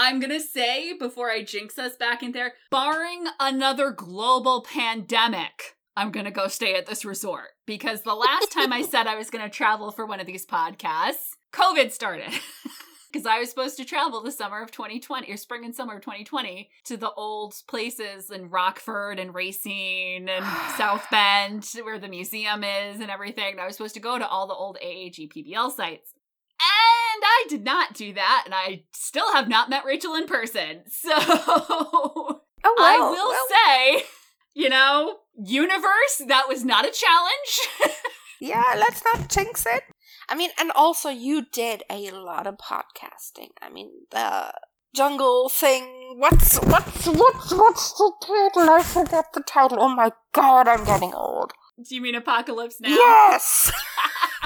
I'm 0.00 0.20
gonna 0.20 0.38
say 0.38 0.92
before 0.92 1.28
I 1.28 1.42
jinx 1.42 1.76
us 1.76 1.96
back 1.96 2.22
in 2.22 2.30
there, 2.30 2.52
barring 2.70 3.24
another 3.40 3.90
global 3.90 4.62
pandemic, 4.62 5.76
I'm 5.96 6.12
gonna 6.12 6.30
go 6.30 6.46
stay 6.46 6.76
at 6.76 6.86
this 6.86 7.04
resort 7.04 7.48
because 7.66 8.02
the 8.02 8.14
last 8.14 8.52
time 8.52 8.72
I 8.72 8.82
said 8.88 9.08
I 9.08 9.16
was 9.16 9.28
gonna 9.28 9.50
travel 9.50 9.90
for 9.90 10.06
one 10.06 10.20
of 10.20 10.26
these 10.26 10.46
podcasts, 10.46 11.34
COVID 11.52 11.90
started. 11.90 12.30
Because 13.10 13.24
I 13.24 13.38
was 13.38 13.48
supposed 13.48 13.78
to 13.78 13.86
travel 13.86 14.22
the 14.22 14.30
summer 14.30 14.60
of 14.60 14.70
2020, 14.70 15.32
or 15.32 15.38
spring 15.38 15.64
and 15.64 15.74
summer 15.74 15.94
of 15.94 16.02
2020, 16.02 16.68
to 16.84 16.96
the 16.98 17.10
old 17.12 17.54
places 17.66 18.30
in 18.30 18.50
Rockford 18.50 19.18
and 19.18 19.34
Racine 19.34 20.28
and 20.28 20.44
South 20.76 21.06
Bend, 21.10 21.66
where 21.84 21.98
the 21.98 22.08
museum 22.08 22.62
is 22.62 23.00
and 23.00 23.10
everything. 23.10 23.52
And 23.52 23.60
I 23.62 23.66
was 23.66 23.76
supposed 23.76 23.94
to 23.94 24.00
go 24.00 24.18
to 24.18 24.28
all 24.28 24.46
the 24.46 24.52
old 24.52 24.76
AAG 24.84 25.32
PBL 25.32 25.74
sites. 25.74 26.12
And 27.18 27.24
I 27.24 27.46
did 27.48 27.64
not 27.64 27.94
do 27.94 28.12
that, 28.12 28.42
and 28.44 28.54
I 28.54 28.84
still 28.92 29.32
have 29.32 29.48
not 29.48 29.68
met 29.68 29.84
Rachel 29.84 30.14
in 30.14 30.26
person. 30.26 30.82
So 30.88 31.10
Oh 32.64 32.76
I 32.78 32.98
will 32.98 33.28
well, 33.28 33.46
say, 33.48 34.04
you 34.54 34.68
know, 34.68 35.18
universe, 35.36 36.22
that 36.28 36.48
was 36.48 36.64
not 36.64 36.84
a 36.84 36.92
challenge. 36.92 37.94
yeah, 38.40 38.74
let's 38.76 39.02
not 39.04 39.28
jinx 39.28 39.66
it. 39.66 39.82
I 40.28 40.36
mean, 40.36 40.50
and 40.58 40.70
also 40.72 41.08
you 41.08 41.46
did 41.52 41.82
a 41.90 42.10
lot 42.10 42.46
of 42.46 42.56
podcasting. 42.56 43.48
I 43.60 43.70
mean, 43.70 43.90
the 44.10 44.52
jungle 44.94 45.48
thing. 45.48 46.16
What's 46.18 46.58
what's 46.58 47.06
what's 47.06 47.52
what's 47.52 47.92
the 47.92 48.12
title? 48.20 48.70
I 48.70 48.82
forget 48.82 49.26
the 49.34 49.42
title. 49.42 49.78
Oh 49.80 49.88
my 49.88 50.12
god, 50.32 50.68
I'm 50.68 50.84
getting 50.84 51.14
old. 51.14 51.52
Do 51.88 51.94
you 51.94 52.00
mean 52.00 52.14
Apocalypse 52.14 52.80
Now? 52.80 52.88
Yes. 52.88 53.72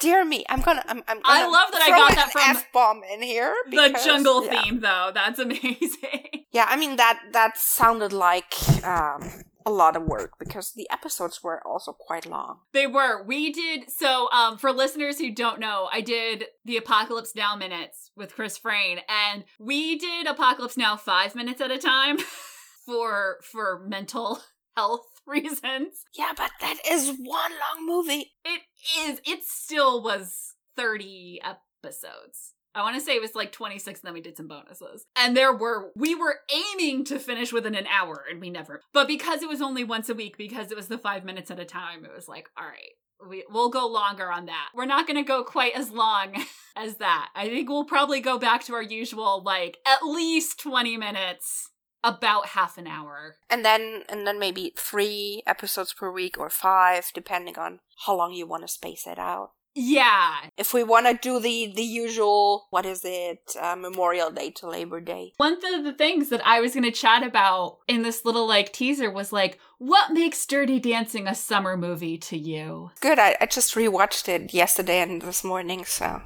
Dear 0.00 0.24
me, 0.24 0.44
I'm 0.48 0.60
gonna. 0.60 0.82
I'm. 0.86 1.02
I'm 1.08 1.20
gonna 1.20 1.22
I 1.24 1.46
love 1.46 1.70
that 1.72 1.82
I 1.82 1.90
got 1.90 2.14
that 2.14 2.32
from 2.32 2.42
f-bomb 2.42 3.02
in 3.12 3.22
here. 3.22 3.54
The 3.70 4.00
jungle 4.04 4.44
yeah. 4.44 4.62
theme, 4.62 4.80
though, 4.80 5.10
that's 5.14 5.38
amazing. 5.38 6.30
Yeah, 6.54 6.66
I 6.68 6.76
mean 6.76 6.94
that 6.94 7.18
that 7.32 7.58
sounded 7.58 8.12
like 8.12 8.54
um, 8.84 9.28
a 9.66 9.70
lot 9.70 9.96
of 9.96 10.04
work 10.04 10.38
because 10.38 10.72
the 10.72 10.88
episodes 10.90 11.42
were 11.42 11.66
also 11.66 11.92
quite 11.92 12.26
long. 12.26 12.60
They 12.72 12.86
were. 12.86 13.22
We 13.24 13.52
did 13.52 13.90
so 13.90 14.28
um 14.30 14.58
for 14.58 14.72
listeners 14.72 15.18
who 15.18 15.32
don't 15.32 15.60
know, 15.60 15.88
I 15.92 16.00
did 16.00 16.44
the 16.64 16.76
Apocalypse 16.76 17.34
Now 17.34 17.56
minutes 17.56 18.10
with 18.16 18.34
Chris 18.34 18.58
Frayne 18.58 19.00
and 19.08 19.44
we 19.58 19.98
did 19.98 20.26
Apocalypse 20.26 20.76
Now 20.76 20.96
5 20.96 21.34
minutes 21.34 21.60
at 21.60 21.70
a 21.70 21.78
time 21.78 22.18
for 22.86 23.38
for 23.42 23.82
mental 23.86 24.40
health 24.76 25.13
reasons. 25.26 26.04
Yeah, 26.16 26.32
but 26.36 26.50
that 26.60 26.76
is 26.88 27.08
one 27.08 27.52
long 27.52 27.86
movie. 27.86 28.32
It 28.44 28.60
is 28.98 29.20
it 29.24 29.44
still 29.44 30.02
was 30.02 30.54
30 30.76 31.40
episodes. 31.42 32.52
I 32.76 32.82
want 32.82 32.96
to 32.96 33.00
say 33.00 33.12
it 33.14 33.22
was 33.22 33.36
like 33.36 33.52
26 33.52 34.00
and 34.00 34.06
then 34.08 34.14
we 34.14 34.20
did 34.20 34.36
some 34.36 34.48
bonuses. 34.48 35.04
And 35.16 35.36
there 35.36 35.54
were 35.54 35.92
we 35.94 36.14
were 36.16 36.40
aiming 36.52 37.04
to 37.04 37.20
finish 37.20 37.52
within 37.52 37.76
an 37.76 37.86
hour 37.86 38.24
and 38.28 38.40
we 38.40 38.50
never. 38.50 38.80
But 38.92 39.06
because 39.06 39.42
it 39.42 39.48
was 39.48 39.62
only 39.62 39.84
once 39.84 40.08
a 40.08 40.14
week 40.14 40.36
because 40.36 40.72
it 40.72 40.76
was 40.76 40.88
the 40.88 40.98
5 40.98 41.24
minutes 41.24 41.50
at 41.52 41.60
a 41.60 41.64
time, 41.64 42.04
it 42.04 42.12
was 42.14 42.26
like, 42.28 42.48
all 42.58 42.66
right, 42.66 43.28
We, 43.30 43.44
we'll 43.48 43.70
go 43.70 43.86
longer 43.86 44.30
on 44.30 44.46
that. 44.46 44.70
We're 44.74 44.86
not 44.86 45.06
going 45.06 45.16
to 45.16 45.22
go 45.22 45.44
quite 45.44 45.74
as 45.76 45.90
long 45.90 46.34
as 46.76 46.96
that. 46.96 47.28
I 47.36 47.48
think 47.48 47.68
we'll 47.68 47.84
probably 47.84 48.20
go 48.20 48.38
back 48.38 48.64
to 48.64 48.74
our 48.74 48.82
usual, 48.82 49.42
like, 49.44 49.78
at 49.86 50.04
least 50.04 50.58
20 50.60 50.96
minutes, 50.96 51.70
about 52.04 52.48
half 52.48 52.78
an 52.78 52.86
hour. 52.86 53.36
And 53.50 53.64
then 53.64 54.02
and 54.08 54.26
then 54.26 54.38
maybe 54.38 54.72
three 54.76 55.42
episodes 55.46 55.92
per 55.92 56.12
week 56.12 56.38
or 56.38 56.50
five, 56.50 57.10
depending 57.14 57.58
on 57.58 57.80
how 58.04 58.16
long 58.16 58.32
you 58.32 58.46
want 58.46 58.62
to 58.62 58.68
space 58.68 59.06
it 59.06 59.18
out. 59.18 59.50
Yeah. 59.74 60.34
If 60.56 60.72
we 60.72 60.84
want 60.84 61.06
to 61.06 61.14
do 61.14 61.40
the 61.40 61.72
the 61.74 61.82
usual, 61.82 62.66
what 62.70 62.86
is 62.86 63.00
it, 63.04 63.56
uh, 63.60 63.74
Memorial 63.74 64.30
Day 64.30 64.50
to 64.52 64.68
Labor 64.68 65.00
Day? 65.00 65.32
One 65.38 65.54
of 65.74 65.84
the 65.84 65.92
things 65.92 66.28
that 66.28 66.46
I 66.46 66.60
was 66.60 66.74
going 66.74 66.84
to 66.84 66.92
chat 66.92 67.24
about 67.24 67.78
in 67.88 68.02
this 68.02 68.24
little, 68.24 68.46
like, 68.46 68.72
teaser 68.72 69.10
was, 69.10 69.32
like, 69.32 69.58
what 69.78 70.12
makes 70.12 70.46
Dirty 70.46 70.78
Dancing 70.78 71.26
a 71.26 71.34
summer 71.34 71.76
movie 71.76 72.18
to 72.18 72.38
you? 72.38 72.92
Good. 73.00 73.18
I, 73.18 73.36
I 73.40 73.46
just 73.46 73.74
rewatched 73.74 74.28
it 74.28 74.54
yesterday 74.54 75.00
and 75.00 75.20
this 75.20 75.42
morning, 75.42 75.84
so 75.84 76.22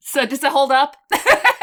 So, 0.00 0.26
does 0.26 0.42
it 0.42 0.50
hold 0.50 0.72
up? 0.72 0.96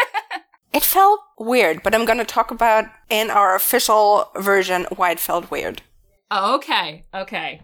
it 0.76 0.84
felt 0.84 1.22
weird. 1.40 1.82
But 1.82 1.96
I'm 1.96 2.06
going 2.06 2.20
to 2.20 2.26
talk 2.26 2.52
about 2.52 2.86
in 3.10 3.30
our 3.30 3.56
official 3.56 4.30
version 4.36 4.86
why 4.96 5.12
it 5.12 5.20
felt 5.20 5.50
weird. 5.50 5.82
Oh, 6.30 6.56
okay, 6.56 7.06
okay. 7.14 7.62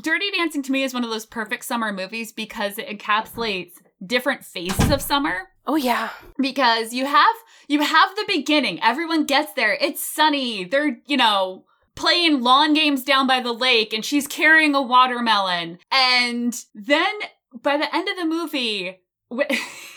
Dirty 0.00 0.30
Dancing 0.30 0.62
to 0.62 0.72
me 0.72 0.82
is 0.82 0.94
one 0.94 1.04
of 1.04 1.10
those 1.10 1.26
perfect 1.26 1.64
summer 1.64 1.92
movies 1.92 2.32
because 2.32 2.78
it 2.78 2.88
encapsulates 2.88 3.72
different 4.04 4.44
phases 4.44 4.90
of 4.90 5.00
summer. 5.02 5.48
Oh 5.66 5.76
yeah, 5.76 6.10
Because 6.38 6.92
you 6.92 7.06
have 7.06 7.34
you 7.68 7.80
have 7.80 8.14
the 8.16 8.24
beginning. 8.26 8.82
Everyone 8.82 9.24
gets 9.24 9.54
there. 9.54 9.78
It's 9.80 10.04
sunny. 10.04 10.64
They're, 10.64 10.98
you 11.06 11.16
know, 11.16 11.64
playing 11.94 12.42
lawn 12.42 12.74
games 12.74 13.02
down 13.02 13.26
by 13.26 13.40
the 13.40 13.52
lake 13.52 13.94
and 13.94 14.04
she's 14.04 14.26
carrying 14.26 14.74
a 14.74 14.82
watermelon. 14.82 15.78
And 15.90 16.54
then 16.74 17.14
by 17.62 17.78
the 17.78 17.94
end 17.94 18.08
of 18.08 18.16
the 18.16 18.26
movie, 18.26 19.00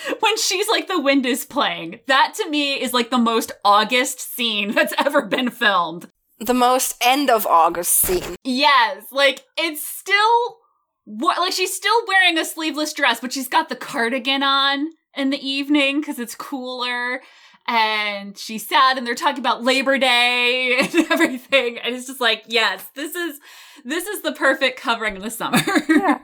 when 0.20 0.36
she's 0.38 0.68
like 0.68 0.88
the 0.88 1.00
wind 1.00 1.26
is 1.26 1.44
playing, 1.44 2.00
that 2.06 2.34
to 2.36 2.48
me 2.48 2.74
is 2.80 2.92
like 2.92 3.10
the 3.10 3.18
most 3.18 3.52
August 3.64 4.20
scene 4.20 4.72
that's 4.72 4.94
ever 4.98 5.22
been 5.22 5.50
filmed. 5.50 6.08
the 6.38 6.54
most 6.54 6.96
end 7.02 7.30
of 7.30 7.46
August 7.46 7.92
scene. 7.92 8.36
Yes, 8.44 9.04
like 9.12 9.44
it's 9.58 9.86
still 9.86 10.58
what 11.04 11.38
like 11.38 11.52
she's 11.52 11.74
still 11.74 12.06
wearing 12.06 12.38
a 12.38 12.44
sleeveless 12.44 12.92
dress, 12.92 13.20
but 13.20 13.32
she's 13.32 13.48
got 13.48 13.68
the 13.68 13.76
cardigan 13.76 14.42
on 14.42 14.90
in 15.16 15.30
the 15.30 15.48
evening 15.48 16.00
because 16.00 16.18
it's 16.18 16.34
cooler. 16.34 17.20
And 17.68 18.36
she's 18.36 18.66
sad, 18.66 18.98
and 18.98 19.06
they're 19.06 19.14
talking 19.14 19.38
about 19.38 19.62
Labor 19.62 19.96
Day 19.98 20.78
and 20.80 20.94
everything. 21.10 21.78
And 21.78 21.94
it's 21.94 22.06
just 22.06 22.20
like, 22.20 22.42
yes, 22.48 22.84
this 22.94 23.14
is 23.14 23.38
this 23.84 24.06
is 24.06 24.22
the 24.22 24.32
perfect 24.32 24.80
covering 24.80 25.16
of 25.16 25.22
the 25.22 25.30
summer. 25.30 25.58
Yeah. 25.88 26.18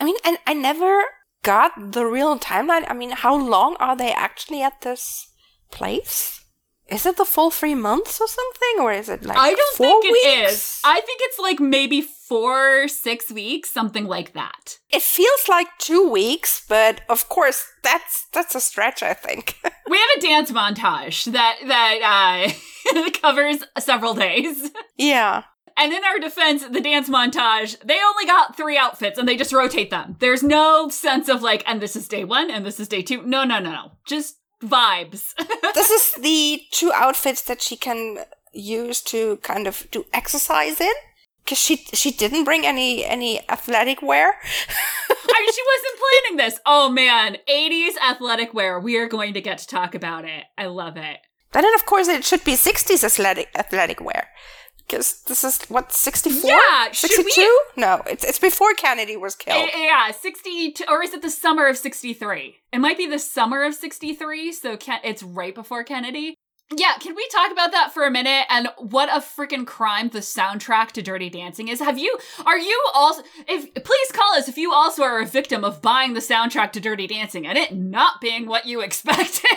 I 0.00 0.04
mean, 0.04 0.16
and 0.26 0.36
I 0.46 0.52
never 0.52 1.02
got 1.42 1.92
the 1.92 2.04
real 2.06 2.38
timeline. 2.38 2.84
I 2.88 2.94
mean, 2.94 3.10
how 3.10 3.36
long 3.36 3.76
are 3.80 3.96
they 3.96 4.12
actually 4.12 4.62
at 4.62 4.80
this 4.82 5.28
place? 5.70 6.36
Is 6.88 7.06
it 7.06 7.16
the 7.16 7.24
full 7.24 7.50
three 7.52 7.76
months 7.76 8.20
or 8.20 8.26
something, 8.26 8.80
or 8.80 8.92
is 8.92 9.08
it 9.08 9.24
like 9.24 9.38
I 9.38 9.54
don't 9.54 9.76
think 9.76 10.04
it 10.04 10.08
is. 10.08 10.50
weeks? 10.50 10.80
I 10.84 11.00
think 11.00 11.20
it's 11.22 11.38
like 11.38 11.60
maybe 11.60 12.00
four, 12.00 12.88
six 12.88 13.30
weeks, 13.30 13.70
something 13.70 14.06
like 14.06 14.32
that. 14.32 14.78
It 14.90 15.02
feels 15.02 15.48
like 15.48 15.68
two 15.78 16.10
weeks, 16.10 16.64
but 16.68 17.00
of 17.08 17.28
course 17.28 17.64
that's 17.84 18.26
that's 18.32 18.56
a 18.56 18.60
stretch. 18.60 19.02
I 19.02 19.14
think. 19.14 19.56
We 19.90 19.98
have 19.98 20.18
a 20.18 20.20
dance 20.20 20.52
montage 20.52 21.32
that 21.32 21.56
that 21.66 22.52
uh, 22.94 23.10
covers 23.22 23.64
several 23.78 24.14
days. 24.14 24.70
yeah. 24.96 25.42
And 25.80 25.94
in 25.94 26.04
our 26.04 26.18
defense, 26.18 26.62
the 26.66 26.82
dance 26.82 27.08
montage, 27.08 27.80
they 27.80 27.98
only 28.02 28.26
got 28.26 28.54
three 28.54 28.76
outfits 28.76 29.18
and 29.18 29.26
they 29.26 29.34
just 29.34 29.50
rotate 29.50 29.88
them. 29.88 30.16
There's 30.18 30.42
no 30.42 30.90
sense 30.90 31.26
of 31.30 31.40
like, 31.40 31.64
and 31.66 31.80
this 31.80 31.96
is 31.96 32.06
day 32.06 32.22
one 32.22 32.50
and 32.50 32.66
this 32.66 32.78
is 32.78 32.86
day 32.86 33.00
two. 33.00 33.22
No, 33.22 33.44
no, 33.44 33.60
no, 33.60 33.70
no. 33.70 33.92
Just 34.06 34.36
vibes. 34.62 35.32
this 35.74 35.90
is 35.90 36.22
the 36.22 36.60
two 36.70 36.92
outfits 36.92 37.40
that 37.44 37.62
she 37.62 37.76
can 37.76 38.18
use 38.52 39.00
to 39.04 39.38
kind 39.38 39.66
of 39.66 39.86
do 39.90 40.04
exercise 40.12 40.82
in. 40.82 40.92
Cause 41.46 41.56
she 41.56 41.76
she 41.94 42.10
didn't 42.10 42.44
bring 42.44 42.66
any 42.66 43.02
any 43.02 43.40
athletic 43.48 44.02
wear. 44.02 44.28
I 44.28 45.40
mean, 45.40 45.52
she 45.54 45.62
wasn't 45.72 46.00
planning 46.02 46.36
this. 46.36 46.60
Oh 46.66 46.90
man, 46.90 47.38
80s 47.48 47.96
athletic 48.06 48.52
wear. 48.52 48.78
We 48.78 48.98
are 48.98 49.08
going 49.08 49.32
to 49.32 49.40
get 49.40 49.56
to 49.58 49.66
talk 49.66 49.94
about 49.94 50.26
it. 50.26 50.44
I 50.58 50.66
love 50.66 50.98
it. 50.98 51.16
But 51.50 51.62
then 51.62 51.74
of 51.74 51.86
course 51.86 52.06
it 52.06 52.26
should 52.26 52.44
be 52.44 52.54
sixties 52.54 53.02
athletic 53.02 53.48
athletic 53.56 54.02
wear. 54.02 54.28
Because 54.90 55.22
this 55.22 55.44
is 55.44 55.62
what 55.68 55.92
sixty 55.92 56.30
four, 56.30 56.50
Yeah, 56.50 56.90
should 56.90 57.10
we- 57.10 57.16
sixty 57.16 57.42
two. 57.42 57.58
No, 57.76 58.02
it's 58.06 58.24
it's 58.24 58.38
before 58.40 58.74
Kennedy 58.74 59.16
was 59.16 59.36
killed. 59.36 59.68
Eh, 59.72 59.84
Yeah, 59.84 60.10
60, 60.10 60.74
or 60.88 61.02
is 61.04 61.14
it 61.14 61.22
the 61.22 61.30
summer 61.30 61.66
of 61.68 61.76
63? 61.78 62.56
It 62.72 62.78
might 62.78 62.96
be 62.98 63.06
the 63.06 63.18
summer 63.20 63.62
of 63.64 63.74
63, 63.74 64.52
so 64.52 64.76
Ken- 64.76 65.00
it's 65.04 65.22
right 65.22 65.54
before 65.54 65.84
Kennedy. 65.84 66.34
Yeah, 66.76 66.94
can 67.00 67.16
we 67.16 67.26
talk 67.28 67.50
about 67.50 67.72
that 67.72 67.92
for 67.92 68.04
a 68.04 68.10
minute 68.12 68.46
and 68.48 68.68
what 68.78 69.08
a 69.08 69.20
freaking 69.20 69.66
crime 69.66 70.08
the 70.10 70.20
soundtrack 70.20 70.92
to 70.92 71.02
Dirty 71.02 71.28
Dancing 71.28 71.66
is? 71.66 71.80
Have 71.80 71.98
you, 71.98 72.16
are 72.46 72.58
you 72.58 72.80
also, 72.94 73.22
if, 73.48 73.72
please 73.74 74.12
call 74.12 74.34
us 74.36 74.46
if 74.48 74.56
you 74.56 74.72
also 74.72 75.02
are 75.02 75.20
a 75.20 75.26
victim 75.26 75.64
of 75.64 75.82
buying 75.82 76.14
the 76.14 76.20
soundtrack 76.20 76.70
to 76.72 76.80
Dirty 76.80 77.08
Dancing 77.08 77.44
and 77.44 77.58
it 77.58 77.74
not 77.74 78.20
being 78.20 78.46
what 78.46 78.66
you 78.66 78.80
expected. 78.88 79.50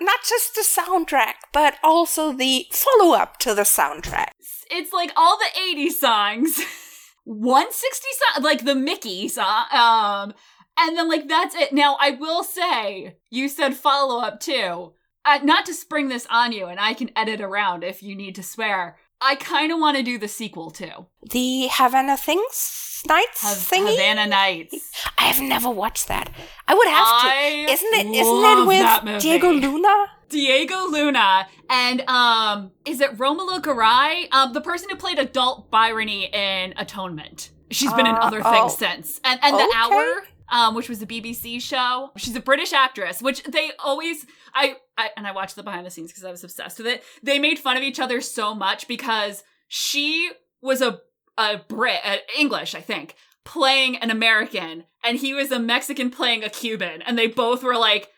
Not 0.00 0.20
just 0.28 0.54
the 0.54 0.62
soundtrack, 0.62 1.34
but 1.52 1.74
also 1.82 2.32
the 2.32 2.66
follow 2.72 3.14
up 3.14 3.38
to 3.38 3.54
the 3.54 3.62
soundtrack. 3.62 4.30
it's 4.70 4.92
like 4.92 5.12
all 5.16 5.38
the 5.38 5.60
80s 5.60 5.92
songs, 5.92 6.60
160 7.24 8.06
song, 8.32 8.42
like 8.42 8.64
the 8.64 8.74
Mickey 8.74 9.28
song, 9.28 9.64
um, 9.72 10.34
and 10.78 10.96
then 10.96 11.08
like 11.08 11.28
that's 11.28 11.54
it. 11.54 11.72
Now 11.72 11.96
I 12.00 12.10
will 12.12 12.42
say, 12.44 13.16
you 13.30 13.48
said 13.48 13.74
follow 13.74 14.20
up 14.20 14.40
too. 14.40 14.92
Uh, 15.26 15.38
not 15.42 15.64
to 15.66 15.72
spring 15.72 16.08
this 16.08 16.26
on 16.30 16.52
you, 16.52 16.66
and 16.66 16.78
I 16.78 16.92
can 16.92 17.10
edit 17.16 17.40
around 17.40 17.82
if 17.82 18.02
you 18.02 18.14
need 18.14 18.34
to 18.34 18.42
swear. 18.42 18.98
I 19.22 19.36
kind 19.36 19.72
of 19.72 19.78
want 19.78 19.96
to 19.96 20.02
do 20.02 20.18
the 20.18 20.28
sequel 20.28 20.70
too. 20.70 21.06
The 21.30 21.68
Havana 21.70 22.16
Things 22.18 22.93
Nights 23.06 23.42
Hav- 23.42 23.56
thingy. 23.56 23.90
Havana 23.96 24.26
Nights. 24.26 24.90
I 25.18 25.22
have 25.24 25.42
never 25.42 25.68
watched 25.70 26.08
that. 26.08 26.30
I 26.66 26.74
would 26.74 26.88
have 26.88 27.06
I 27.06 27.64
to. 27.66 27.72
Isn't 27.72 27.94
it? 27.94 28.06
Isn't 28.16 28.44
it 28.44 28.66
with 29.14 29.22
Diego 29.22 29.50
Luna? 29.50 30.06
Diego 30.30 30.86
Luna 30.88 31.46
and 31.70 32.00
um, 32.08 32.72
is 32.84 33.00
it 33.00 33.16
Romola 33.18 33.60
Garai? 33.60 34.32
Um, 34.32 34.52
the 34.52 34.60
person 34.60 34.88
who 34.90 34.96
played 34.96 35.18
adult 35.18 35.70
Briony 35.70 36.24
in 36.32 36.74
Atonement. 36.76 37.50
She's 37.70 37.92
been 37.92 38.06
in 38.06 38.14
Uh, 38.14 38.18
other 38.18 38.40
oh. 38.44 38.52
things 38.68 38.78
since, 38.78 39.20
and 39.24 39.38
and 39.42 39.54
the 39.56 39.72
Hour, 39.76 40.22
um, 40.48 40.74
which 40.74 40.88
was 40.88 41.00
a 41.02 41.06
BBC 41.06 41.60
show. 41.60 42.10
She's 42.16 42.34
a 42.36 42.40
British 42.40 42.72
actress, 42.72 43.20
which 43.22 43.42
they 43.44 43.70
always 43.78 44.26
I, 44.54 44.76
I 44.96 45.10
and 45.16 45.26
I 45.26 45.32
watched 45.32 45.56
the 45.56 45.62
behind 45.62 45.86
the 45.86 45.90
scenes 45.90 46.10
because 46.10 46.24
I 46.24 46.30
was 46.30 46.42
obsessed 46.44 46.78
with 46.78 46.86
it. 46.86 47.02
They 47.22 47.38
made 47.38 47.58
fun 47.58 47.76
of 47.76 47.82
each 47.82 48.00
other 48.00 48.20
so 48.20 48.54
much 48.54 48.88
because 48.88 49.44
she 49.68 50.30
was 50.62 50.80
a 50.82 51.00
a 51.36 51.58
Brit, 51.68 52.00
uh, 52.04 52.16
English, 52.38 52.74
I 52.74 52.80
think, 52.80 53.14
playing 53.44 53.96
an 53.96 54.10
American, 54.10 54.84
and 55.02 55.18
he 55.18 55.34
was 55.34 55.52
a 55.52 55.58
Mexican 55.58 56.10
playing 56.10 56.44
a 56.44 56.48
Cuban, 56.48 57.02
and 57.02 57.18
they 57.18 57.26
both 57.26 57.62
were 57.62 57.76
like 57.76 58.08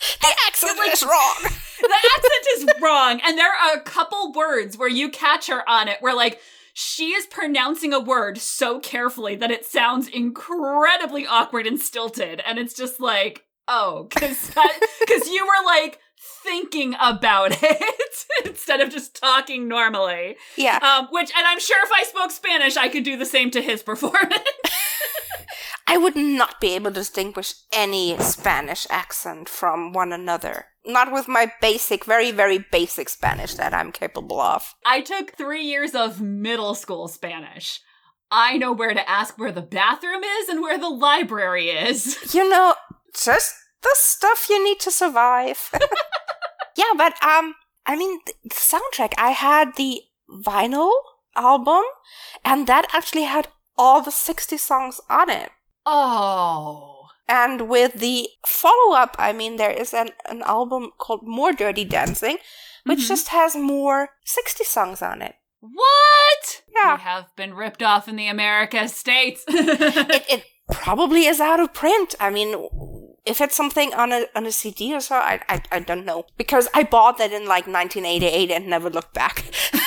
The 0.00 0.34
accent 0.46 0.78
is 0.92 1.02
wrong. 1.02 1.36
the 1.80 2.10
accent 2.16 2.46
is 2.54 2.82
wrong 2.82 3.20
and 3.24 3.38
there 3.38 3.52
are 3.52 3.76
a 3.76 3.80
couple 3.80 4.32
words 4.32 4.76
where 4.76 4.88
you 4.88 5.08
catch 5.10 5.46
her 5.46 5.68
on 5.68 5.88
it 5.88 5.98
where 6.00 6.14
like 6.14 6.40
she 6.74 7.10
is 7.10 7.26
pronouncing 7.26 7.92
a 7.92 8.00
word 8.00 8.38
so 8.38 8.78
carefully 8.80 9.36
that 9.36 9.50
it 9.50 9.64
sounds 9.64 10.08
incredibly 10.08 11.26
awkward 11.26 11.66
and 11.66 11.80
stilted 11.80 12.40
and 12.46 12.58
it's 12.58 12.74
just 12.74 13.00
like 13.00 13.44
oh 13.68 14.04
because 14.04 14.50
because 15.00 15.28
you 15.28 15.44
were 15.44 15.66
like 15.66 15.98
thinking 16.42 16.94
about 17.00 17.52
it 17.62 18.24
instead 18.44 18.80
of 18.80 18.90
just 18.90 19.14
talking 19.16 19.68
normally 19.68 20.36
Yeah. 20.56 20.78
um 20.82 21.08
which 21.10 21.30
and 21.36 21.46
i'm 21.46 21.60
sure 21.60 21.78
if 21.84 21.90
i 21.92 22.02
spoke 22.04 22.30
spanish 22.30 22.76
i 22.76 22.88
could 22.88 23.04
do 23.04 23.16
the 23.16 23.26
same 23.26 23.50
to 23.52 23.62
his 23.62 23.82
performance 23.90 24.34
I 25.88 25.98
would 25.98 26.16
not 26.16 26.60
be 26.60 26.74
able 26.74 26.90
to 26.90 26.94
distinguish 26.94 27.54
any 27.72 28.18
Spanish 28.18 28.88
accent 28.90 29.48
from 29.48 29.92
one 29.92 30.12
another. 30.12 30.66
Not 30.84 31.12
with 31.12 31.28
my 31.28 31.52
basic, 31.60 32.04
very, 32.04 32.32
very 32.32 32.58
basic 32.58 33.08
Spanish 33.08 33.54
that 33.54 33.72
I'm 33.72 33.92
capable 33.92 34.40
of. 34.40 34.74
I 34.84 35.00
took 35.00 35.36
three 35.36 35.62
years 35.62 35.94
of 35.94 36.20
middle 36.20 36.74
school 36.74 37.06
Spanish. 37.06 37.80
I 38.32 38.56
know 38.56 38.72
where 38.72 38.94
to 38.94 39.08
ask 39.08 39.38
where 39.38 39.52
the 39.52 39.62
bathroom 39.62 40.24
is 40.24 40.48
and 40.48 40.60
where 40.60 40.76
the 40.76 40.88
library 40.88 41.68
is. 41.70 42.34
You 42.34 42.48
know, 42.50 42.74
just 43.14 43.54
the 43.82 43.94
stuff 43.94 44.46
you 44.50 44.62
need 44.62 44.80
to 44.80 44.90
survive. 44.90 45.70
yeah, 46.76 46.92
but 46.96 47.22
um, 47.22 47.54
I 47.86 47.96
mean, 47.96 48.20
the 48.26 48.32
the 48.44 48.54
soundtrack. 48.54 49.12
I 49.18 49.30
had 49.30 49.76
the 49.76 50.02
vinyl 50.30 50.90
album, 51.34 51.82
and 52.44 52.66
that 52.66 52.86
actually 52.92 53.24
had 53.24 53.48
all 53.78 54.00
the 54.02 54.10
60 54.10 54.56
songs 54.56 55.00
on 55.10 55.28
it. 55.30 55.50
Oh. 55.84 57.08
And 57.28 57.68
with 57.68 57.94
the 57.94 58.28
follow 58.46 58.94
up, 58.96 59.16
I 59.18 59.32
mean, 59.32 59.56
there 59.56 59.70
is 59.70 59.92
an, 59.92 60.10
an 60.28 60.42
album 60.42 60.92
called 60.98 61.26
More 61.26 61.52
Dirty 61.52 61.84
Dancing, 61.84 62.38
which 62.84 63.00
Mhm. 63.00 63.08
just 63.08 63.28
has 63.28 63.54
more 63.56 64.10
60 64.24 64.64
songs 64.64 65.02
on 65.02 65.20
it. 65.22 65.34
What? 65.60 65.72
what? 65.74 66.62
Yeah. 66.74 66.96
We 66.96 67.02
have 67.02 67.36
been 67.36 67.54
ripped 67.54 67.82
off 67.82 68.08
in 68.08 68.16
the 68.16 68.28
America 68.28 68.88
states. 68.88 69.44
it, 69.48 70.24
it 70.30 70.44
probably 70.70 71.26
is 71.26 71.40
out 71.40 71.60
of 71.60 71.72
print. 71.74 72.14
I 72.20 72.30
mean, 72.30 72.52
if 73.26 73.40
it's 73.40 73.56
something 73.56 73.92
on 73.94 74.12
a 74.12 74.26
on 74.34 74.46
a 74.46 74.52
CD 74.52 74.94
or 74.94 75.00
so, 75.00 75.16
I, 75.16 75.40
I 75.48 75.62
I 75.72 75.78
don't 75.80 76.04
know 76.04 76.26
because 76.36 76.68
I 76.74 76.84
bought 76.84 77.18
that 77.18 77.32
in 77.32 77.46
like 77.46 77.66
1988 77.66 78.50
and 78.50 78.68
never 78.68 78.88
looked 78.88 79.14
back. 79.14 79.44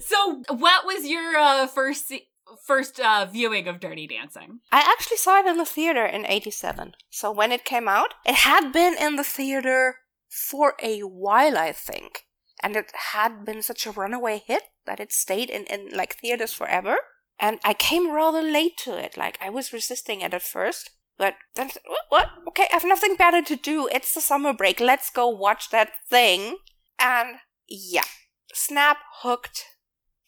so, 0.00 0.42
what 0.48 0.84
was 0.84 1.06
your 1.06 1.36
uh, 1.36 1.66
first 1.66 2.08
se- 2.08 2.28
first 2.64 3.00
uh, 3.00 3.26
viewing 3.30 3.68
of 3.68 3.80
Dirty 3.80 4.06
Dancing? 4.06 4.60
I 4.72 4.80
actually 4.80 5.18
saw 5.18 5.40
it 5.40 5.46
in 5.46 5.56
the 5.56 5.64
theater 5.64 6.04
in 6.04 6.26
87. 6.26 6.94
So 7.10 7.30
when 7.30 7.52
it 7.52 7.64
came 7.64 7.88
out, 7.88 8.14
it 8.24 8.36
had 8.36 8.72
been 8.72 8.96
in 8.98 9.16
the 9.16 9.24
theater 9.24 9.96
for 10.28 10.74
a 10.82 11.00
while, 11.00 11.56
I 11.56 11.72
think. 11.72 12.24
And 12.62 12.76
it 12.76 12.92
had 13.12 13.44
been 13.44 13.62
such 13.62 13.86
a 13.86 13.90
runaway 13.90 14.42
hit 14.44 14.62
that 14.86 15.00
it 15.00 15.12
stayed 15.12 15.50
in, 15.50 15.64
in 15.64 15.90
like 15.92 16.16
theaters 16.16 16.52
forever. 16.52 16.96
And 17.38 17.58
I 17.64 17.74
came 17.74 18.12
rather 18.12 18.42
late 18.42 18.78
to 18.78 18.96
it. 18.96 19.16
Like 19.16 19.38
I 19.42 19.50
was 19.50 19.72
resisting 19.72 20.22
it 20.22 20.32
at 20.32 20.42
first. 20.42 20.90
But 21.18 21.34
then, 21.54 21.70
what? 22.08 22.28
Okay, 22.48 22.66
I 22.70 22.74
have 22.74 22.84
nothing 22.84 23.16
better 23.16 23.42
to 23.42 23.56
do. 23.56 23.88
It's 23.92 24.12
the 24.12 24.20
summer 24.20 24.52
break. 24.52 24.80
Let's 24.80 25.10
go 25.10 25.28
watch 25.28 25.70
that 25.70 25.90
thing. 26.08 26.58
And 26.98 27.36
yeah, 27.68 28.04
snap, 28.52 28.98
hooked, 29.22 29.64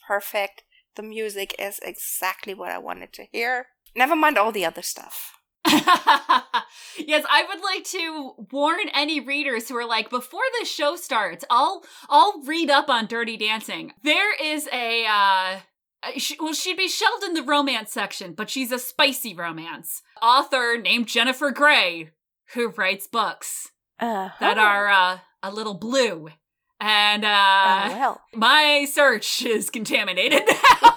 perfect. 0.06 0.62
The 0.96 1.02
music 1.02 1.54
is 1.58 1.78
exactly 1.82 2.54
what 2.54 2.70
I 2.70 2.78
wanted 2.78 3.12
to 3.14 3.26
hear. 3.30 3.66
Never 3.94 4.16
mind 4.16 4.38
all 4.38 4.52
the 4.52 4.64
other 4.64 4.82
stuff. 4.82 5.38
yes, 5.64 7.24
I 7.30 7.44
would 7.48 7.62
like 7.62 7.84
to 7.84 8.32
warn 8.50 8.88
any 8.94 9.20
readers 9.20 9.68
who 9.68 9.76
are 9.76 9.86
like, 9.86 10.08
before 10.08 10.40
the 10.58 10.66
show 10.66 10.96
starts, 10.96 11.44
I'll 11.50 11.84
I'll 12.08 12.42
read 12.44 12.70
up 12.70 12.88
on 12.88 13.06
Dirty 13.06 13.36
Dancing. 13.36 13.92
There 14.02 14.34
is 14.42 14.68
a 14.72 15.04
uh 15.06 15.60
she, 16.16 16.36
well, 16.40 16.54
she'd 16.54 16.76
be 16.76 16.88
shelved 16.88 17.24
in 17.24 17.34
the 17.34 17.42
romance 17.42 17.92
section, 17.92 18.32
but 18.32 18.50
she's 18.50 18.72
a 18.72 18.78
spicy 18.78 19.34
romance. 19.34 20.02
Author 20.22 20.76
named 20.80 21.06
Jennifer 21.08 21.50
Grey, 21.50 22.10
who 22.54 22.68
writes 22.68 23.06
books 23.06 23.72
uh 24.00 24.30
that 24.40 24.58
are 24.58 24.88
uh, 24.88 25.18
a 25.42 25.50
little 25.50 25.74
blue. 25.74 26.28
And 26.80 27.24
uh, 27.24 27.28
oh, 27.28 27.98
well. 27.98 28.20
my 28.34 28.86
search 28.90 29.42
is 29.42 29.68
contaminated 29.68 30.42
now 30.46 30.96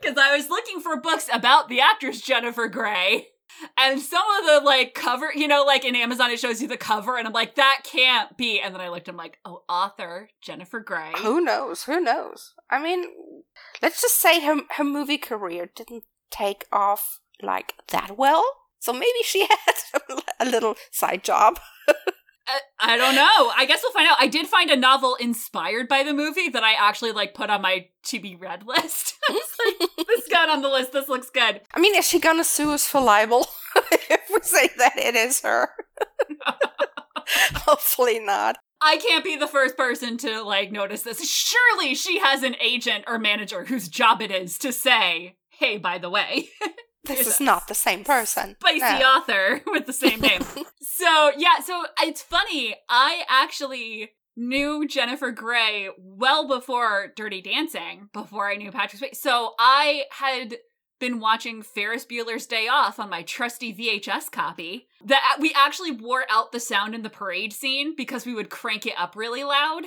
because 0.00 0.18
I 0.18 0.36
was 0.36 0.50
looking 0.50 0.80
for 0.80 1.00
books 1.00 1.28
about 1.32 1.68
the 1.68 1.80
actress 1.80 2.20
Jennifer 2.20 2.68
Grey. 2.68 3.28
And 3.78 4.00
some 4.00 4.24
of 4.40 4.46
the 4.46 4.66
like 4.66 4.92
cover, 4.94 5.30
you 5.34 5.46
know, 5.46 5.64
like 5.64 5.84
in 5.84 5.94
Amazon, 5.94 6.30
it 6.30 6.40
shows 6.40 6.60
you 6.60 6.68
the 6.68 6.76
cover, 6.76 7.16
and 7.16 7.26
I'm 7.26 7.32
like, 7.32 7.54
that 7.54 7.82
can't 7.84 8.36
be. 8.36 8.60
And 8.60 8.74
then 8.74 8.80
I 8.80 8.88
looked, 8.88 9.08
I'm 9.08 9.16
like, 9.16 9.38
oh, 9.44 9.62
author 9.68 10.30
Jennifer 10.40 10.80
Grey. 10.80 11.12
Who 11.18 11.40
knows? 11.40 11.84
Who 11.84 12.00
knows? 12.00 12.54
I 12.70 12.82
mean, 12.82 13.04
let's 13.80 14.00
just 14.00 14.20
say 14.20 14.40
her 14.44 14.56
her 14.76 14.84
movie 14.84 15.18
career 15.18 15.70
didn't 15.74 16.04
take 16.30 16.66
off 16.72 17.20
like 17.42 17.74
that 17.88 18.16
well. 18.16 18.44
So 18.78 18.92
maybe 18.92 19.22
she 19.24 19.46
had 19.66 20.22
a 20.40 20.44
little 20.44 20.74
side 20.90 21.22
job. 21.22 21.60
I 22.80 22.96
don't 22.96 23.14
know. 23.14 23.52
I 23.56 23.64
guess 23.66 23.80
we'll 23.82 23.92
find 23.92 24.08
out. 24.08 24.16
I 24.18 24.26
did 24.26 24.46
find 24.48 24.68
a 24.70 24.76
novel 24.76 25.14
inspired 25.14 25.88
by 25.88 26.02
the 26.02 26.12
movie 26.12 26.48
that 26.48 26.64
I 26.64 26.72
actually 26.72 27.12
like 27.12 27.34
put 27.34 27.50
on 27.50 27.62
my 27.62 27.86
to 28.06 28.20
be 28.20 28.34
read 28.34 28.64
list. 28.66 29.14
like, 29.30 29.90
this 30.08 30.28
got 30.28 30.48
on 30.48 30.62
the 30.62 30.68
list. 30.68 30.92
This 30.92 31.08
looks 31.08 31.30
good. 31.30 31.60
I 31.72 31.80
mean, 31.80 31.94
is 31.94 32.06
she 32.06 32.18
gonna 32.18 32.44
sue 32.44 32.72
us 32.72 32.86
for 32.86 33.00
libel 33.00 33.46
if 33.92 34.20
we 34.32 34.40
say 34.42 34.70
that 34.78 34.98
it 34.98 35.14
is 35.14 35.40
her? 35.42 35.70
Hopefully 37.54 38.18
not. 38.18 38.56
I 38.82 38.96
can't 38.96 39.24
be 39.24 39.36
the 39.36 39.46
first 39.46 39.76
person 39.76 40.16
to 40.18 40.42
like 40.42 40.72
notice 40.72 41.02
this. 41.02 41.28
Surely 41.28 41.94
she 41.94 42.18
has 42.18 42.42
an 42.42 42.56
agent 42.60 43.04
or 43.06 43.18
manager 43.18 43.64
whose 43.64 43.88
job 43.88 44.20
it 44.20 44.30
is 44.30 44.58
to 44.58 44.72
say, 44.72 45.36
"Hey, 45.50 45.78
by 45.78 45.98
the 45.98 46.10
way." 46.10 46.48
This 47.04 47.26
is 47.26 47.40
not 47.40 47.66
the 47.66 47.74
same 47.74 48.04
person. 48.04 48.56
Spicy 48.60 49.00
no. 49.00 49.06
author 49.06 49.60
with 49.66 49.86
the 49.86 49.92
same 49.92 50.20
name. 50.20 50.42
so, 50.80 51.32
yeah, 51.36 51.58
so 51.64 51.84
it's 52.00 52.22
funny. 52.22 52.76
I 52.88 53.24
actually 53.28 54.10
knew 54.36 54.86
Jennifer 54.86 55.32
Grey 55.32 55.88
well 55.98 56.46
before 56.46 57.12
Dirty 57.16 57.42
Dancing, 57.42 58.08
before 58.12 58.48
I 58.48 58.54
knew 58.54 58.70
Patrick 58.70 59.02
Swayze. 59.02 59.16
So 59.16 59.54
I 59.58 60.04
had 60.12 60.56
been 61.02 61.18
watching 61.18 61.62
Ferris 61.62 62.06
Bueller's 62.06 62.46
Day 62.46 62.68
Off 62.68 63.00
on 63.00 63.10
my 63.10 63.22
trusty 63.22 63.74
VHS 63.74 64.30
copy. 64.30 64.86
That 65.04 65.38
we 65.40 65.52
actually 65.52 65.90
wore 65.90 66.24
out 66.30 66.52
the 66.52 66.60
sound 66.60 66.94
in 66.94 67.02
the 67.02 67.10
parade 67.10 67.52
scene 67.52 67.96
because 67.96 68.24
we 68.24 68.34
would 68.34 68.50
crank 68.50 68.86
it 68.86 68.94
up 68.96 69.16
really 69.16 69.42
loud. 69.42 69.86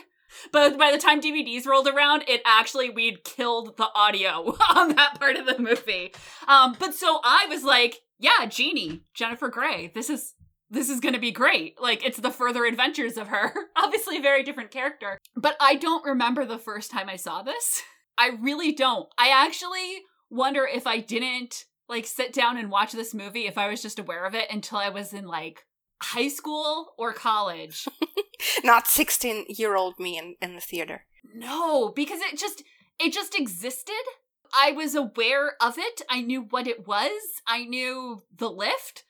But 0.51 0.77
by 0.77 0.91
the 0.91 0.97
time 0.97 1.21
DVDs 1.21 1.65
rolled 1.65 1.87
around, 1.87 2.25
it 2.27 2.41
actually 2.45 2.89
we'd 2.89 3.23
killed 3.23 3.77
the 3.77 3.87
audio 3.95 4.57
on 4.75 4.95
that 4.95 5.17
part 5.17 5.37
of 5.37 5.45
the 5.45 5.57
movie. 5.57 6.13
Um, 6.49 6.75
but 6.77 6.93
so 6.93 7.21
I 7.23 7.45
was 7.47 7.63
like, 7.63 8.01
yeah, 8.19 8.45
Jeannie, 8.45 9.03
Jennifer 9.13 9.47
Grey, 9.47 9.93
this 9.95 10.09
is 10.09 10.33
this 10.69 10.89
is 10.89 10.99
gonna 10.99 11.17
be 11.17 11.31
great. 11.31 11.79
Like 11.79 12.05
it's 12.05 12.19
the 12.19 12.29
further 12.29 12.65
adventures 12.65 13.15
of 13.15 13.29
her. 13.29 13.53
Obviously, 13.77 14.17
a 14.17 14.21
very 14.21 14.43
different 14.43 14.71
character. 14.71 15.17
But 15.33 15.55
I 15.61 15.75
don't 15.75 16.05
remember 16.05 16.43
the 16.43 16.57
first 16.57 16.91
time 16.91 17.07
I 17.07 17.15
saw 17.15 17.41
this. 17.41 17.83
I 18.17 18.31
really 18.41 18.73
don't. 18.73 19.07
I 19.17 19.29
actually 19.29 20.01
wonder 20.35 20.67
if 20.71 20.85
I 20.85 20.99
didn't 20.99 21.65
like 21.87 22.05
sit 22.05 22.33
down 22.33 22.57
and 22.57 22.69
watch 22.69 22.91
this 22.91 23.13
movie 23.13 23.47
if 23.47 23.57
I 23.57 23.69
was 23.69 23.81
just 23.81 23.99
aware 23.99 24.25
of 24.25 24.35
it 24.35 24.51
until 24.51 24.77
I 24.77 24.89
was 24.89 25.13
in 25.13 25.25
like 25.25 25.65
high 26.01 26.27
school 26.27 26.93
or 26.97 27.13
college. 27.13 27.87
Not 28.63 28.87
16 28.87 29.45
year 29.49 29.75
old 29.75 29.99
me 29.99 30.17
in, 30.17 30.35
in 30.41 30.55
the 30.55 30.61
theater. 30.61 31.05
No, 31.33 31.91
because 31.95 32.19
it 32.21 32.37
just 32.37 32.63
it 32.99 33.13
just 33.13 33.35
existed. 33.35 33.93
I 34.53 34.71
was 34.71 34.95
aware 34.95 35.53
of 35.61 35.77
it. 35.77 36.01
I 36.09 36.21
knew 36.21 36.41
what 36.41 36.67
it 36.67 36.87
was. 36.87 37.11
I 37.47 37.65
knew 37.65 38.23
the 38.35 38.49
lift, 38.49 39.03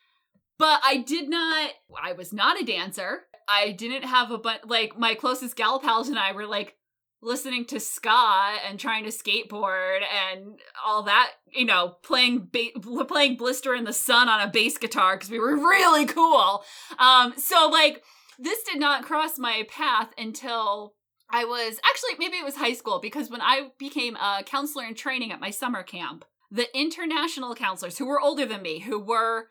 but 0.58 0.80
I 0.84 0.98
did 0.98 1.30
not 1.30 1.72
I 2.02 2.14
was 2.14 2.34
not 2.34 2.62
a 2.62 2.66
dancer. 2.66 3.24
I 3.48 3.72
didn't 3.72 4.08
have 4.08 4.32
a 4.32 4.38
but 4.38 4.68
like 4.68 4.98
my 4.98 5.16
closest 5.16 5.56
gal 5.56 5.80
pals 5.80 6.10
and 6.10 6.20
I 6.20 6.32
were 6.32 6.48
like 6.48 6.76
listening 7.22 7.66
to 7.66 7.80
ska 7.80 8.56
and 8.68 8.80
trying 8.80 9.04
to 9.04 9.10
skateboard 9.10 10.02
and 10.34 10.60
all 10.86 11.04
that, 11.04 11.32
you 11.52 11.66
know, 11.66 11.96
playing 12.04 12.48
ba- 12.52 13.06
playing 13.06 13.38
Blister 13.38 13.74
in 13.74 13.84
the 13.84 13.94
Sun 13.94 14.30
on 14.30 14.42
a 14.42 14.52
bass 14.52 14.78
guitar 14.78 15.16
because 15.16 15.30
we 15.30 15.40
were 15.40 15.56
really 15.56 16.06
cool. 16.06 16.64
Um, 17.00 17.34
so 17.38 17.70
like 17.70 18.04
this 18.38 18.64
did 18.64 18.80
not 18.80 19.04
cross 19.04 19.38
my 19.38 19.66
path 19.70 20.12
until 20.18 20.94
I 21.30 21.46
was 21.46 21.80
actually 21.84 22.12
maybe 22.20 22.38
it 22.38 22.46
was 22.46 22.56
high 22.56 22.74
school 22.74 23.00
because 23.00 23.30
when 23.30 23.42
I 23.42 23.70
became 23.80 24.16
a 24.18 24.44
counselor 24.46 24.86
in 24.86 24.96
training 24.96 25.32
at 25.32 25.40
my 25.40 25.50
summer 25.50 25.84
camp, 25.84 26.26
the 26.52 26.68
international 26.78 27.56
counselors 27.56 27.98
who 27.98 28.06
were 28.06 28.22
older 28.22 28.46
than 28.46 28.62
me, 28.62 28.80
who 28.80 29.00
were 29.00 29.48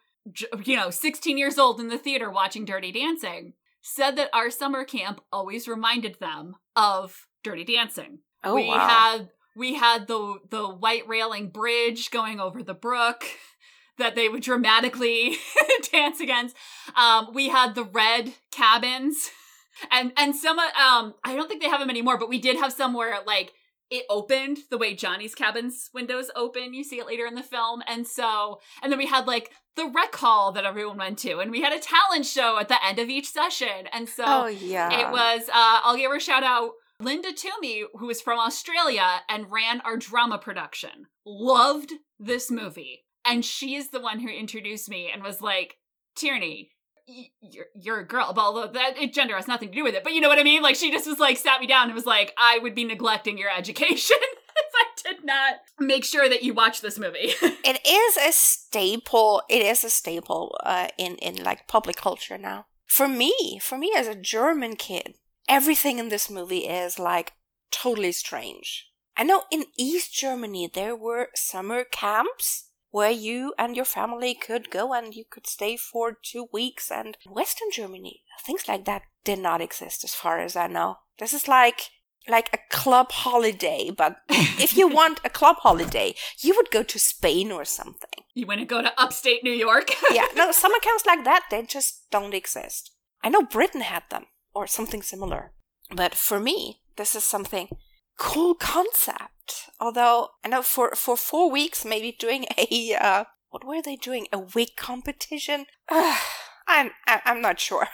you 0.65 0.77
know 0.77 0.91
16 0.91 1.37
years 1.37 1.59
old 1.59 1.81
in 1.81 1.89
the 1.89 1.99
theater 1.99 2.31
watching 2.31 2.65
Dirty 2.65 2.93
Dancing, 2.93 3.55
said 3.83 4.17
that 4.17 4.31
our 4.33 4.51
summer 4.51 4.85
camp 4.85 5.21
always 5.33 5.69
reminded 5.69 6.19
them 6.21 6.57
of 6.77 7.27
Dirty 7.45 7.65
Dancing. 7.65 8.19
Oh, 8.43 8.57
we 8.57 8.67
wow. 8.67 8.89
had 8.89 9.29
we 9.55 9.75
had 9.75 10.09
the 10.09 10.39
the 10.51 10.67
white 10.67 11.07
railing 11.07 11.51
bridge 11.51 12.11
going 12.11 12.41
over 12.41 12.63
the 12.63 12.75
brook 12.75 13.25
that 13.99 14.17
they 14.17 14.29
would 14.29 14.43
dramatically 14.43 15.37
dance 15.93 16.21
against. 16.21 16.57
Um, 16.97 17.29
we 17.33 17.49
had 17.49 17.75
the 17.75 17.85
red 17.85 18.35
cabins, 18.51 19.31
and 19.91 20.13
and 20.17 20.35
some 20.35 20.59
um 20.59 21.15
I 21.23 21.37
don't 21.37 21.49
think 21.49 21.63
they 21.63 21.69
have 21.69 21.81
them 21.81 21.91
anymore, 21.91 22.19
but 22.19 22.29
we 22.29 22.41
did 22.41 22.57
have 22.57 22.73
some 22.73 22.95
where 22.95 23.17
like 23.27 23.53
it 23.91 24.07
opened 24.09 24.59
the 24.71 24.79
way 24.79 24.95
Johnny's 24.95 25.35
cabin's 25.35 25.91
windows 25.95 26.31
open. 26.35 26.75
You 26.75 26.83
see 26.83 26.99
it 26.99 27.07
later 27.07 27.27
in 27.27 27.35
the 27.35 27.43
film, 27.43 27.83
and 27.87 28.07
so 28.07 28.61
and 28.83 28.91
then 28.91 28.99
we 28.99 29.07
had 29.07 29.27
like 29.27 29.53
the 29.77 29.87
rec 29.87 30.15
hall 30.15 30.53
that 30.53 30.65
everyone 30.65 30.99
went 30.99 31.19
to, 31.21 31.39
and 31.39 31.51
we 31.51 31.63
had 31.63 31.73
a 31.73 31.79
talent 31.79 32.27
show 32.27 32.59
at 32.59 32.69
the 32.69 32.85
end 32.85 32.99
of 32.99 33.09
each 33.09 33.29
session, 33.29 33.89
and 33.93 34.09
so 34.09 34.25
oh 34.27 34.47
yeah, 34.47 35.01
it 35.01 35.11
was. 35.13 35.49
Uh, 35.49 35.81
I'll 35.83 35.97
give 35.97 36.11
her 36.11 36.17
a 36.17 36.21
shout 36.21 36.43
out. 36.43 36.73
Linda 37.01 37.33
Toomey, 37.33 37.85
who 37.95 38.09
is 38.09 38.21
from 38.21 38.39
Australia 38.39 39.23
and 39.29 39.51
ran 39.51 39.81
our 39.81 39.97
drama 39.97 40.39
production, 40.39 41.07
loved 41.27 41.93
this 42.19 42.51
movie. 42.51 43.05
And 43.25 43.45
she 43.45 43.75
is 43.75 43.91
the 43.91 44.01
one 44.01 44.21
who 44.21 44.29
introduced 44.29 44.89
me 44.89 45.11
and 45.13 45.23
was 45.23 45.41
like, 45.41 45.77
Tierney, 46.15 46.71
you're, 47.07 47.67
you're 47.75 48.01
a 48.01 48.07
girl. 48.07 48.33
But 48.35 48.43
although 48.43 48.67
that 48.69 48.99
it, 48.99 49.13
gender 49.13 49.37
has 49.37 49.49
nothing 49.49 49.71
to 49.71 49.75
do 49.75 49.85
with 49.85 49.95
it. 49.95 50.05
But 50.05 50.15
you 50.15 50.21
know 50.21 50.29
what 50.29 50.39
I 50.39 50.45
mean? 50.45 50.63
Like, 50.63 50.77
she 50.77 50.91
just 50.91 51.07
was 51.07 51.19
like, 51.19 51.37
sat 51.37 51.61
me 51.61 51.67
down 51.67 51.87
and 51.87 51.95
was 51.95 52.07
like, 52.07 52.33
I 52.39 52.59
would 52.59 52.75
be 52.75 52.85
neglecting 52.85 53.39
your 53.39 53.51
education 53.51 54.17
if 54.57 54.73
I 54.75 55.11
did 55.11 55.25
not 55.25 55.55
make 55.79 56.05
sure 56.05 56.29
that 56.29 56.43
you 56.43 56.55
watch 56.55 56.81
this 56.81 56.99
movie. 56.99 57.33
it 57.43 57.87
is 57.87 58.17
a 58.17 58.33
staple. 58.33 59.43
It 59.49 59.63
is 59.63 59.85
a 59.85 59.91
staple 59.91 60.57
uh, 60.63 60.89
in, 60.97 61.17
in 61.17 61.43
like 61.43 61.67
public 61.67 61.97
culture 61.97 62.39
now. 62.39 62.67
For 62.87 63.09
me, 63.09 63.59
for 63.61 63.77
me 63.77 63.93
as 63.97 64.07
a 64.07 64.15
German 64.15 64.77
kid, 64.77 65.15
everything 65.49 65.99
in 65.99 66.09
this 66.09 66.31
movie 66.31 66.67
is 66.67 66.99
like 66.99 67.33
totally 67.71 68.13
strange. 68.13 68.89
I 69.17 69.25
know 69.25 69.43
in 69.51 69.67
East 69.79 70.15
Germany 70.15 70.71
there 70.73 70.97
were 70.97 71.29
summer 71.35 71.85
camps 71.85 72.71
where 72.91 73.11
you 73.11 73.55
and 73.59 73.75
your 73.75 73.85
family 73.85 74.35
could 74.35 74.71
go 74.71 74.93
and 74.93 75.15
you 75.15 75.25
could 75.29 75.47
stay 75.47 75.77
for 75.77 76.17
two 76.23 76.47
weeks. 76.53 76.91
And 76.91 77.17
Western 77.29 77.69
Germany, 77.73 78.23
things 78.45 78.69
like 78.69 78.85
that 78.85 79.03
did 79.25 79.41
not 79.41 79.61
exist 79.61 80.05
as 80.05 80.15
far 80.15 80.39
as 80.39 80.55
I 80.55 80.69
know. 80.69 80.99
This 81.19 81.33
is 81.33 81.49
like 81.49 81.91
like 82.27 82.49
a 82.55 82.75
club 82.75 83.13
holiday, 83.13 83.91
but 83.95 84.17
if 84.31 84.77
you 84.77 84.89
want 84.89 85.21
a 85.25 85.29
club 85.29 85.57
holiday, 85.59 86.15
you 86.39 86.55
would 86.57 86.71
go 86.71 86.83
to 86.83 86.99
Spain 86.99 87.53
or 87.53 87.65
something. 87.67 88.25
You 88.33 88.47
want 88.47 88.61
to 88.61 88.67
go 88.67 88.81
to 88.81 88.99
upstate 88.99 89.45
New 89.45 89.53
York? 89.53 89.91
yeah, 90.11 90.29
no, 90.35 90.51
summer 90.53 90.79
camps 90.81 91.05
like 91.05 91.25
that, 91.25 91.45
they 91.51 91.63
just 91.65 92.11
don't 92.11 92.33
exist. 92.33 92.93
I 93.23 93.29
know 93.29 93.43
Britain 93.43 93.83
had 93.83 94.05
them 94.11 94.27
or 94.55 94.67
something 94.67 95.03
similar. 95.03 95.53
But 95.91 96.15
for 96.15 96.41
me, 96.41 96.81
this 96.97 97.15
is 97.15 97.25
something 97.25 97.69
cool 98.17 98.55
concept. 98.55 99.71
Although 99.81 100.29
I 100.45 100.49
know 100.49 100.63
for 100.63 100.93
for 100.95 101.17
four 101.17 101.51
weeks, 101.51 101.85
maybe 101.85 102.17
doing 102.19 102.47
a 102.59 102.95
uh, 102.95 103.25
what 103.51 103.65
were 103.65 103.83
they 103.83 103.97
doing? 103.97 104.27
A 104.33 104.39
wig 104.39 104.77
competition? 104.77 105.67
Uh, 105.89 106.19
I'm 106.67 106.91
I'm 107.07 107.41
not 107.41 107.61
sure. 107.61 107.89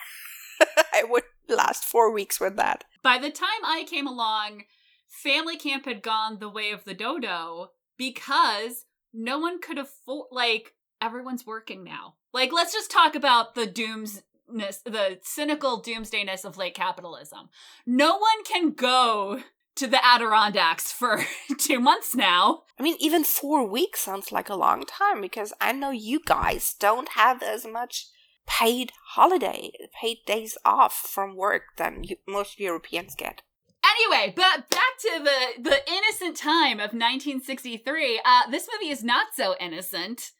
I 0.92 1.05
would 1.05 1.25
last 1.49 1.85
four 1.85 2.12
weeks 2.12 2.40
with 2.40 2.57
that. 2.57 2.85
By 3.03 3.18
the 3.18 3.31
time 3.31 3.64
I 3.64 3.85
came 3.88 4.07
along, 4.07 4.64
family 5.09 5.57
camp 5.57 5.85
had 5.85 6.03
gone 6.03 6.38
the 6.38 6.49
way 6.49 6.70
of 6.70 6.85
the 6.85 6.94
dodo 6.94 7.70
because 7.96 8.85
no 9.12 9.38
one 9.38 9.61
could 9.61 9.79
afford 9.79 10.29
like 10.31 10.75
everyone's 11.01 11.46
working 11.46 11.83
now. 11.83 12.14
Like 12.33 12.53
let's 12.53 12.73
just 12.73 12.90
talk 12.90 13.14
about 13.14 13.55
the 13.55 13.66
dooms 13.66 14.23
the 14.52 15.18
cynical 15.22 15.82
doomsdayness 15.82 16.44
of 16.44 16.56
late 16.56 16.74
capitalism. 16.74 17.48
No 17.86 18.18
one 18.18 18.44
can 18.44 18.72
go 18.72 19.42
to 19.76 19.86
the 19.86 20.04
Adirondacks 20.04 20.92
for 20.92 21.24
two 21.58 21.80
months 21.80 22.14
now. 22.14 22.62
I 22.78 22.82
mean, 22.82 22.96
even 23.00 23.24
four 23.24 23.66
weeks 23.66 24.00
sounds 24.00 24.32
like 24.32 24.48
a 24.48 24.56
long 24.56 24.84
time 24.84 25.20
because 25.20 25.52
I 25.60 25.72
know 25.72 25.90
you 25.90 26.20
guys 26.24 26.74
don't 26.78 27.10
have 27.10 27.42
as 27.42 27.66
much 27.66 28.06
paid 28.46 28.92
holiday, 29.10 29.70
paid 29.98 30.18
days 30.26 30.58
off 30.64 30.94
from 30.94 31.36
work 31.36 31.62
than 31.76 32.04
you, 32.04 32.16
most 32.26 32.58
Europeans 32.58 33.14
get. 33.14 33.42
Anyway, 33.82 34.32
but 34.36 34.68
back 34.68 34.98
to 35.00 35.24
the 35.24 35.62
the 35.62 35.90
innocent 35.90 36.36
time 36.36 36.74
of 36.74 36.92
1963. 36.92 38.20
Uh, 38.24 38.50
this 38.50 38.68
movie 38.72 38.90
is 38.90 39.02
not 39.02 39.28
so 39.34 39.54
innocent 39.58 40.32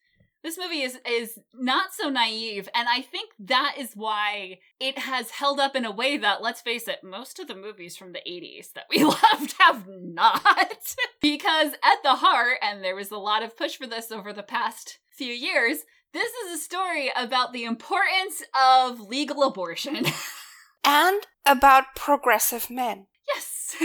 this 0.43 0.59
movie 0.59 0.83
is 0.83 0.99
is 1.07 1.39
not 1.55 1.93
so 1.93 2.09
naive 2.09 2.69
and 2.75 2.89
i 2.89 3.01
think 3.01 3.31
that 3.39 3.75
is 3.79 3.93
why 3.95 4.59
it 4.79 4.99
has 4.99 5.31
held 5.31 5.61
up 5.61 5.77
in 5.77 5.85
a 5.85 5.91
way 5.91 6.17
that 6.17 6.43
let's 6.43 6.61
face 6.61 6.89
it 6.89 6.99
most 7.03 7.39
of 7.39 7.49
the 7.49 7.55
movies 7.55 7.97
from 7.97 8.13
the 8.13 8.21
80s 8.27 8.73
that 8.73 8.87
we 8.91 9.05
loved 9.05 9.55
have 9.59 9.87
not. 9.89 10.41
Because 11.21 11.73
at 11.85 12.03
the 12.03 12.17
heart 12.17 12.57
and 12.63 12.83
there 12.83 12.97
was 12.97 13.11
a 13.11 13.19
lot 13.19 13.43
of 13.43 13.57
push 13.57 13.77
for 13.77 13.87
this 13.87 14.11
over 14.11 14.33
the 14.33 14.43
past 14.43 14.99
few 15.11 15.33
years 15.33 15.79
this 16.13 16.33
is 16.33 16.59
a 16.59 16.63
story 16.63 17.11
about 17.15 17.53
the 17.53 17.65
importance 17.65 18.43
of 18.59 19.01
legal 19.01 19.43
abortion. 19.43 20.07
And 20.83 21.27
about 21.45 21.95
progressive 21.95 22.71
men. 22.71 23.07
Yes 23.29 23.77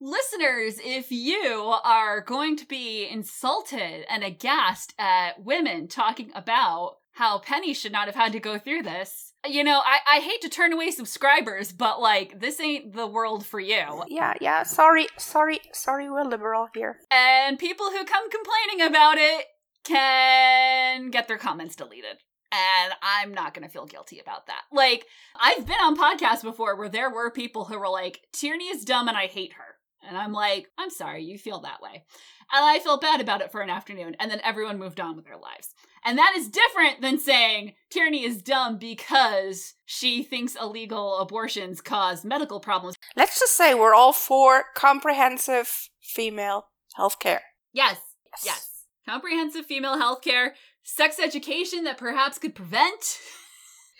Listeners, 0.00 0.78
if 0.84 1.10
you 1.10 1.74
are 1.82 2.20
going 2.20 2.56
to 2.56 2.66
be 2.66 3.08
insulted 3.08 4.04
and 4.10 4.22
aghast 4.22 4.92
at 4.98 5.42
women 5.42 5.88
talking 5.88 6.30
about 6.34 6.96
how 7.12 7.38
Penny 7.38 7.72
should 7.72 7.92
not 7.92 8.06
have 8.06 8.14
had 8.14 8.32
to 8.32 8.40
go 8.40 8.58
through 8.58 8.82
this, 8.82 9.32
you 9.48 9.64
know, 9.64 9.80
I, 9.84 10.16
I 10.16 10.20
hate 10.20 10.42
to 10.42 10.50
turn 10.50 10.74
away 10.74 10.90
subscribers, 10.90 11.72
but 11.72 11.98
like, 11.98 12.40
this 12.40 12.60
ain't 12.60 12.92
the 12.92 13.06
world 13.06 13.46
for 13.46 13.58
you. 13.58 14.04
Yeah, 14.08 14.34
yeah, 14.38 14.64
sorry, 14.64 15.06
sorry, 15.16 15.60
sorry, 15.72 16.10
we're 16.10 16.24
liberal 16.24 16.68
here. 16.74 16.98
And 17.10 17.58
people 17.58 17.86
who 17.86 18.04
come 18.04 18.28
complaining 18.30 18.86
about 18.86 19.16
it 19.16 19.46
can 19.84 21.10
get 21.10 21.26
their 21.26 21.38
comments 21.38 21.74
deleted 21.74 22.18
and 22.52 22.92
I'm 23.02 23.34
not 23.34 23.54
going 23.54 23.66
to 23.66 23.72
feel 23.72 23.86
guilty 23.86 24.20
about 24.20 24.46
that. 24.46 24.62
Like, 24.72 25.06
I've 25.38 25.66
been 25.66 25.76
on 25.76 25.96
podcasts 25.96 26.42
before 26.42 26.76
where 26.76 26.88
there 26.88 27.10
were 27.10 27.30
people 27.30 27.64
who 27.64 27.78
were 27.78 27.88
like, 27.88 28.20
Tierney 28.32 28.66
is 28.66 28.84
dumb 28.84 29.08
and 29.08 29.16
I 29.16 29.26
hate 29.26 29.54
her. 29.54 29.75
And 30.06 30.16
I'm 30.16 30.32
like, 30.32 30.68
I'm 30.78 30.90
sorry, 30.90 31.24
you 31.24 31.38
feel 31.38 31.60
that 31.60 31.82
way. 31.82 32.04
And 32.52 32.64
I 32.64 32.78
felt 32.78 33.00
bad 33.00 33.20
about 33.20 33.40
it 33.40 33.50
for 33.50 33.60
an 33.60 33.70
afternoon, 33.70 34.16
and 34.20 34.30
then 34.30 34.40
everyone 34.44 34.78
moved 34.78 35.00
on 35.00 35.16
with 35.16 35.24
their 35.24 35.36
lives. 35.36 35.74
And 36.04 36.16
that 36.18 36.34
is 36.36 36.48
different 36.48 37.00
than 37.00 37.18
saying 37.18 37.72
Tierney 37.90 38.24
is 38.24 38.40
dumb 38.40 38.78
because 38.78 39.74
she 39.84 40.22
thinks 40.22 40.54
illegal 40.54 41.18
abortions 41.18 41.80
cause 41.80 42.24
medical 42.24 42.60
problems. 42.60 42.94
Let's 43.16 43.40
just 43.40 43.56
say 43.56 43.74
we're 43.74 43.94
all 43.94 44.12
for 44.12 44.66
comprehensive 44.76 45.88
female 46.00 46.66
health 46.94 47.18
care. 47.18 47.42
Yes, 47.72 47.98
yes. 48.32 48.42
Yes. 48.44 48.70
Comprehensive 49.08 49.66
female 49.66 49.98
health 49.98 50.22
care, 50.22 50.54
sex 50.84 51.18
education 51.18 51.82
that 51.84 51.98
perhaps 51.98 52.38
could 52.38 52.54
prevent 52.54 53.02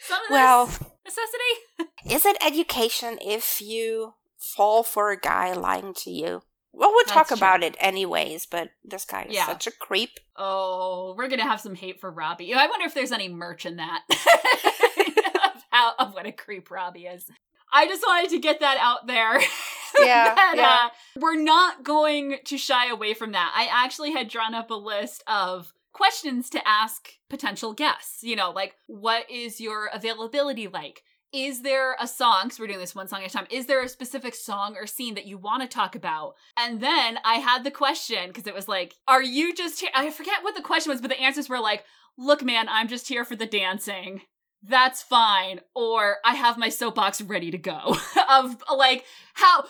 some 0.01 0.23
of 0.23 0.31
well, 0.31 0.66
this 0.66 0.81
necessity. 1.05 1.90
is 2.14 2.25
it 2.25 2.37
education 2.45 3.19
if 3.21 3.61
you 3.61 4.14
fall 4.55 4.83
for 4.83 5.11
a 5.11 5.19
guy 5.19 5.53
lying 5.53 5.95
to 5.95 6.11
you. 6.11 6.43
Well, 6.73 6.91
we'll 6.93 7.05
talk 7.07 7.29
That's 7.29 7.41
about 7.41 7.59
true. 7.59 7.69
it 7.69 7.77
anyways, 7.81 8.45
but 8.47 8.69
this 8.85 9.07
guy 9.07 9.23
is 9.23 9.35
yeah. 9.35 9.47
such 9.47 9.67
a 9.67 9.71
creep. 9.71 10.21
Oh, 10.37 11.15
we're 11.17 11.29
gonna 11.29 11.43
have 11.43 11.61
some 11.61 11.75
hate 11.75 12.01
for 12.01 12.11
Robbie. 12.11 12.53
I 12.53 12.67
wonder 12.67 12.85
if 12.85 12.93
there's 12.93 13.13
any 13.13 13.29
merch 13.29 13.65
in 13.65 13.77
that 13.77 14.03
of 14.11 15.63
how 15.71 15.95
of 15.99 16.13
what 16.13 16.27
a 16.27 16.33
creep 16.33 16.71
Robbie 16.71 17.07
is. 17.07 17.31
I 17.73 17.87
just 17.87 18.03
wanted 18.07 18.31
to 18.31 18.39
get 18.39 18.61
that 18.61 18.79
out 18.81 19.07
there. 19.07 19.41
Yeah, 19.99 20.35
that, 20.35 20.55
yeah. 20.57 20.89
Uh, 20.89 21.21
we're 21.21 21.41
not 21.41 21.83
going 21.83 22.39
to 22.45 22.59
shy 22.59 22.91
away 22.91 23.15
from 23.15 23.33
that. 23.33 23.55
I 23.57 23.69
actually 23.73 24.13
had 24.13 24.29
drawn 24.29 24.53
up 24.53 24.71
a 24.71 24.75
list 24.75 25.23
of 25.27 25.73
questions 25.93 26.51
to 26.51 26.69
ask 26.69 27.13
potential 27.31 27.73
guests. 27.73 28.23
You 28.23 28.37
know, 28.37 28.51
like 28.51 28.75
what 28.87 29.31
is 29.31 29.59
your 29.59 29.89
availability 29.95 30.69
like? 30.69 31.03
Is 31.37 31.61
there 31.61 31.96
a 32.01 32.07
song 32.07 32.44
because 32.44 32.59
we're 32.59 32.66
doing 32.66 32.79
this 32.79 32.94
one 32.94 33.09
song 33.09 33.22
at 33.22 33.29
a 33.29 33.33
time 33.33 33.46
is 33.51 33.66
there 33.66 33.83
a 33.83 33.88
specific 33.88 34.35
song 34.35 34.75
or 34.77 34.87
scene 34.87 35.14
that 35.14 35.27
you 35.27 35.37
want 35.37 35.62
to 35.62 35.68
talk 35.68 35.94
about? 35.94 36.35
And 36.57 36.81
then 36.81 37.18
i 37.25 37.35
had 37.35 37.62
the 37.62 37.70
question 37.70 38.29
because 38.29 38.46
it 38.46 38.55
was 38.55 38.68
like 38.68 38.94
are 39.07 39.22
you 39.22 39.55
just 39.55 39.81
here 39.81 39.90
i 39.94 40.11
forget 40.11 40.42
what 40.42 40.55
the 40.55 40.62
question 40.62 40.90
was 40.90 41.01
but 41.01 41.11
the 41.11 41.20
answers 41.20 41.49
were 41.49 41.61
like 41.61 41.85
look 42.16 42.42
man 42.42 42.66
i'm 42.70 42.88
just 42.88 43.09
here 43.09 43.25
for 43.25 43.37
the 43.37 43.46
dancing. 43.46 44.22
That's 44.62 45.03
fine. 45.03 45.61
Or 45.75 46.16
i 46.25 46.35
have 46.35 46.57
my 46.59 46.70
soapbox 46.70 47.20
ready 47.20 47.51
to 47.51 47.59
go. 47.59 47.96
Of 48.29 48.57
like 48.75 49.05
how 49.35 49.64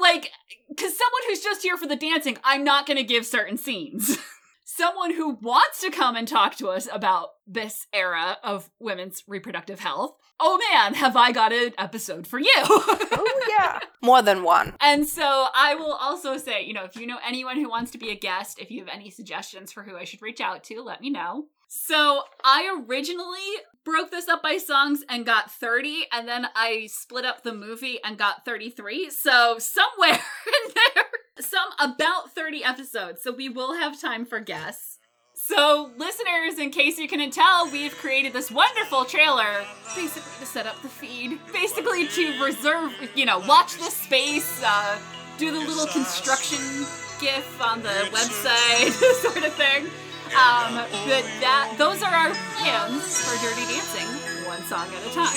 like 0.00 0.30
because 0.68 0.98
someone 0.98 1.22
who's 1.28 1.42
just 1.42 1.62
here 1.62 1.76
for 1.76 1.86
the 1.86 1.94
dancing 1.96 2.38
i'm 2.42 2.64
not 2.64 2.86
going 2.86 2.96
to 2.96 3.04
give 3.04 3.24
certain 3.24 3.56
scenes 3.56 4.18
someone 4.76 5.14
who 5.14 5.34
wants 5.34 5.80
to 5.80 5.90
come 5.90 6.16
and 6.16 6.26
talk 6.26 6.56
to 6.56 6.68
us 6.68 6.88
about 6.92 7.30
this 7.46 7.86
era 7.92 8.38
of 8.42 8.70
women's 8.80 9.22
reproductive 9.26 9.80
health 9.80 10.16
oh 10.40 10.60
man, 10.70 10.94
have 10.94 11.16
I 11.16 11.32
got 11.32 11.52
an 11.52 11.72
episode 11.78 12.26
for 12.26 12.38
you? 12.38 12.50
oh, 12.56 13.46
yeah. 13.58 13.80
More 14.02 14.22
than 14.22 14.42
one. 14.42 14.74
And 14.80 15.06
so 15.06 15.46
I 15.54 15.74
will 15.74 15.92
also 15.92 16.36
say, 16.36 16.64
you 16.64 16.74
know, 16.74 16.84
if 16.84 16.96
you 16.96 17.06
know 17.06 17.18
anyone 17.26 17.56
who 17.56 17.68
wants 17.68 17.90
to 17.92 17.98
be 17.98 18.10
a 18.10 18.16
guest, 18.16 18.58
if 18.60 18.70
you 18.70 18.80
have 18.80 18.88
any 18.88 19.10
suggestions 19.10 19.72
for 19.72 19.82
who 19.82 19.96
I 19.96 20.04
should 20.04 20.22
reach 20.22 20.40
out 20.40 20.64
to, 20.64 20.82
let 20.82 21.00
me 21.00 21.10
know. 21.10 21.46
So 21.68 22.22
I 22.44 22.82
originally 22.86 23.38
broke 23.84 24.10
this 24.10 24.28
up 24.28 24.42
by 24.42 24.58
songs 24.58 25.02
and 25.08 25.26
got 25.26 25.50
30, 25.50 26.06
and 26.12 26.28
then 26.28 26.46
I 26.54 26.88
split 26.90 27.24
up 27.24 27.42
the 27.42 27.54
movie 27.54 27.98
and 28.04 28.16
got 28.16 28.44
33. 28.44 29.10
So 29.10 29.56
somewhere 29.58 30.10
in 30.46 30.74
there, 30.74 31.04
some 31.40 31.68
about 31.80 32.32
30 32.34 32.64
episodes. 32.64 33.22
So 33.22 33.32
we 33.32 33.48
will 33.48 33.74
have 33.74 34.00
time 34.00 34.24
for 34.24 34.40
guests. 34.40 34.98
So, 35.36 35.90
listeners, 35.98 36.58
in 36.58 36.70
case 36.70 36.96
you 36.98 37.06
couldn't 37.08 37.32
tell, 37.32 37.68
we've 37.70 37.94
created 37.98 38.32
this 38.32 38.50
wonderful 38.50 39.04
trailer 39.04 39.64
basically 39.94 40.32
to 40.40 40.46
set 40.46 40.66
up 40.66 40.80
the 40.80 40.88
feed, 40.88 41.38
basically 41.52 42.06
to 42.06 42.42
reserve, 42.42 42.92
you 43.14 43.26
know, 43.26 43.40
watch 43.40 43.76
this 43.76 43.94
space, 43.94 44.62
uh, 44.64 44.96
do 45.36 45.50
the 45.50 45.58
little 45.58 45.88
construction 45.88 46.86
gif 47.20 47.60
on 47.60 47.82
the 47.82 48.08
website, 48.10 48.92
sort 49.22 49.44
of 49.44 49.52
thing. 49.54 49.86
Um, 50.32 50.80
but 51.04 51.24
that 51.44 51.74
those 51.76 52.02
are 52.02 52.14
our 52.14 52.32
plans 52.56 53.20
for 53.20 53.36
Dirty 53.44 53.66
Dancing, 53.68 54.08
one 54.46 54.62
song 54.62 54.88
at 54.88 55.10
a 55.10 55.14
time. 55.14 55.34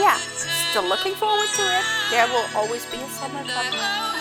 Yeah, 0.00 0.16
still 0.70 0.84
looking 0.88 1.14
forward 1.14 1.48
to 1.54 1.62
it. 1.62 1.84
There 2.10 2.26
will 2.26 2.46
always 2.56 2.84
be 2.86 2.96
a 2.96 3.08
summer 3.08 3.44
coming. 3.44 4.17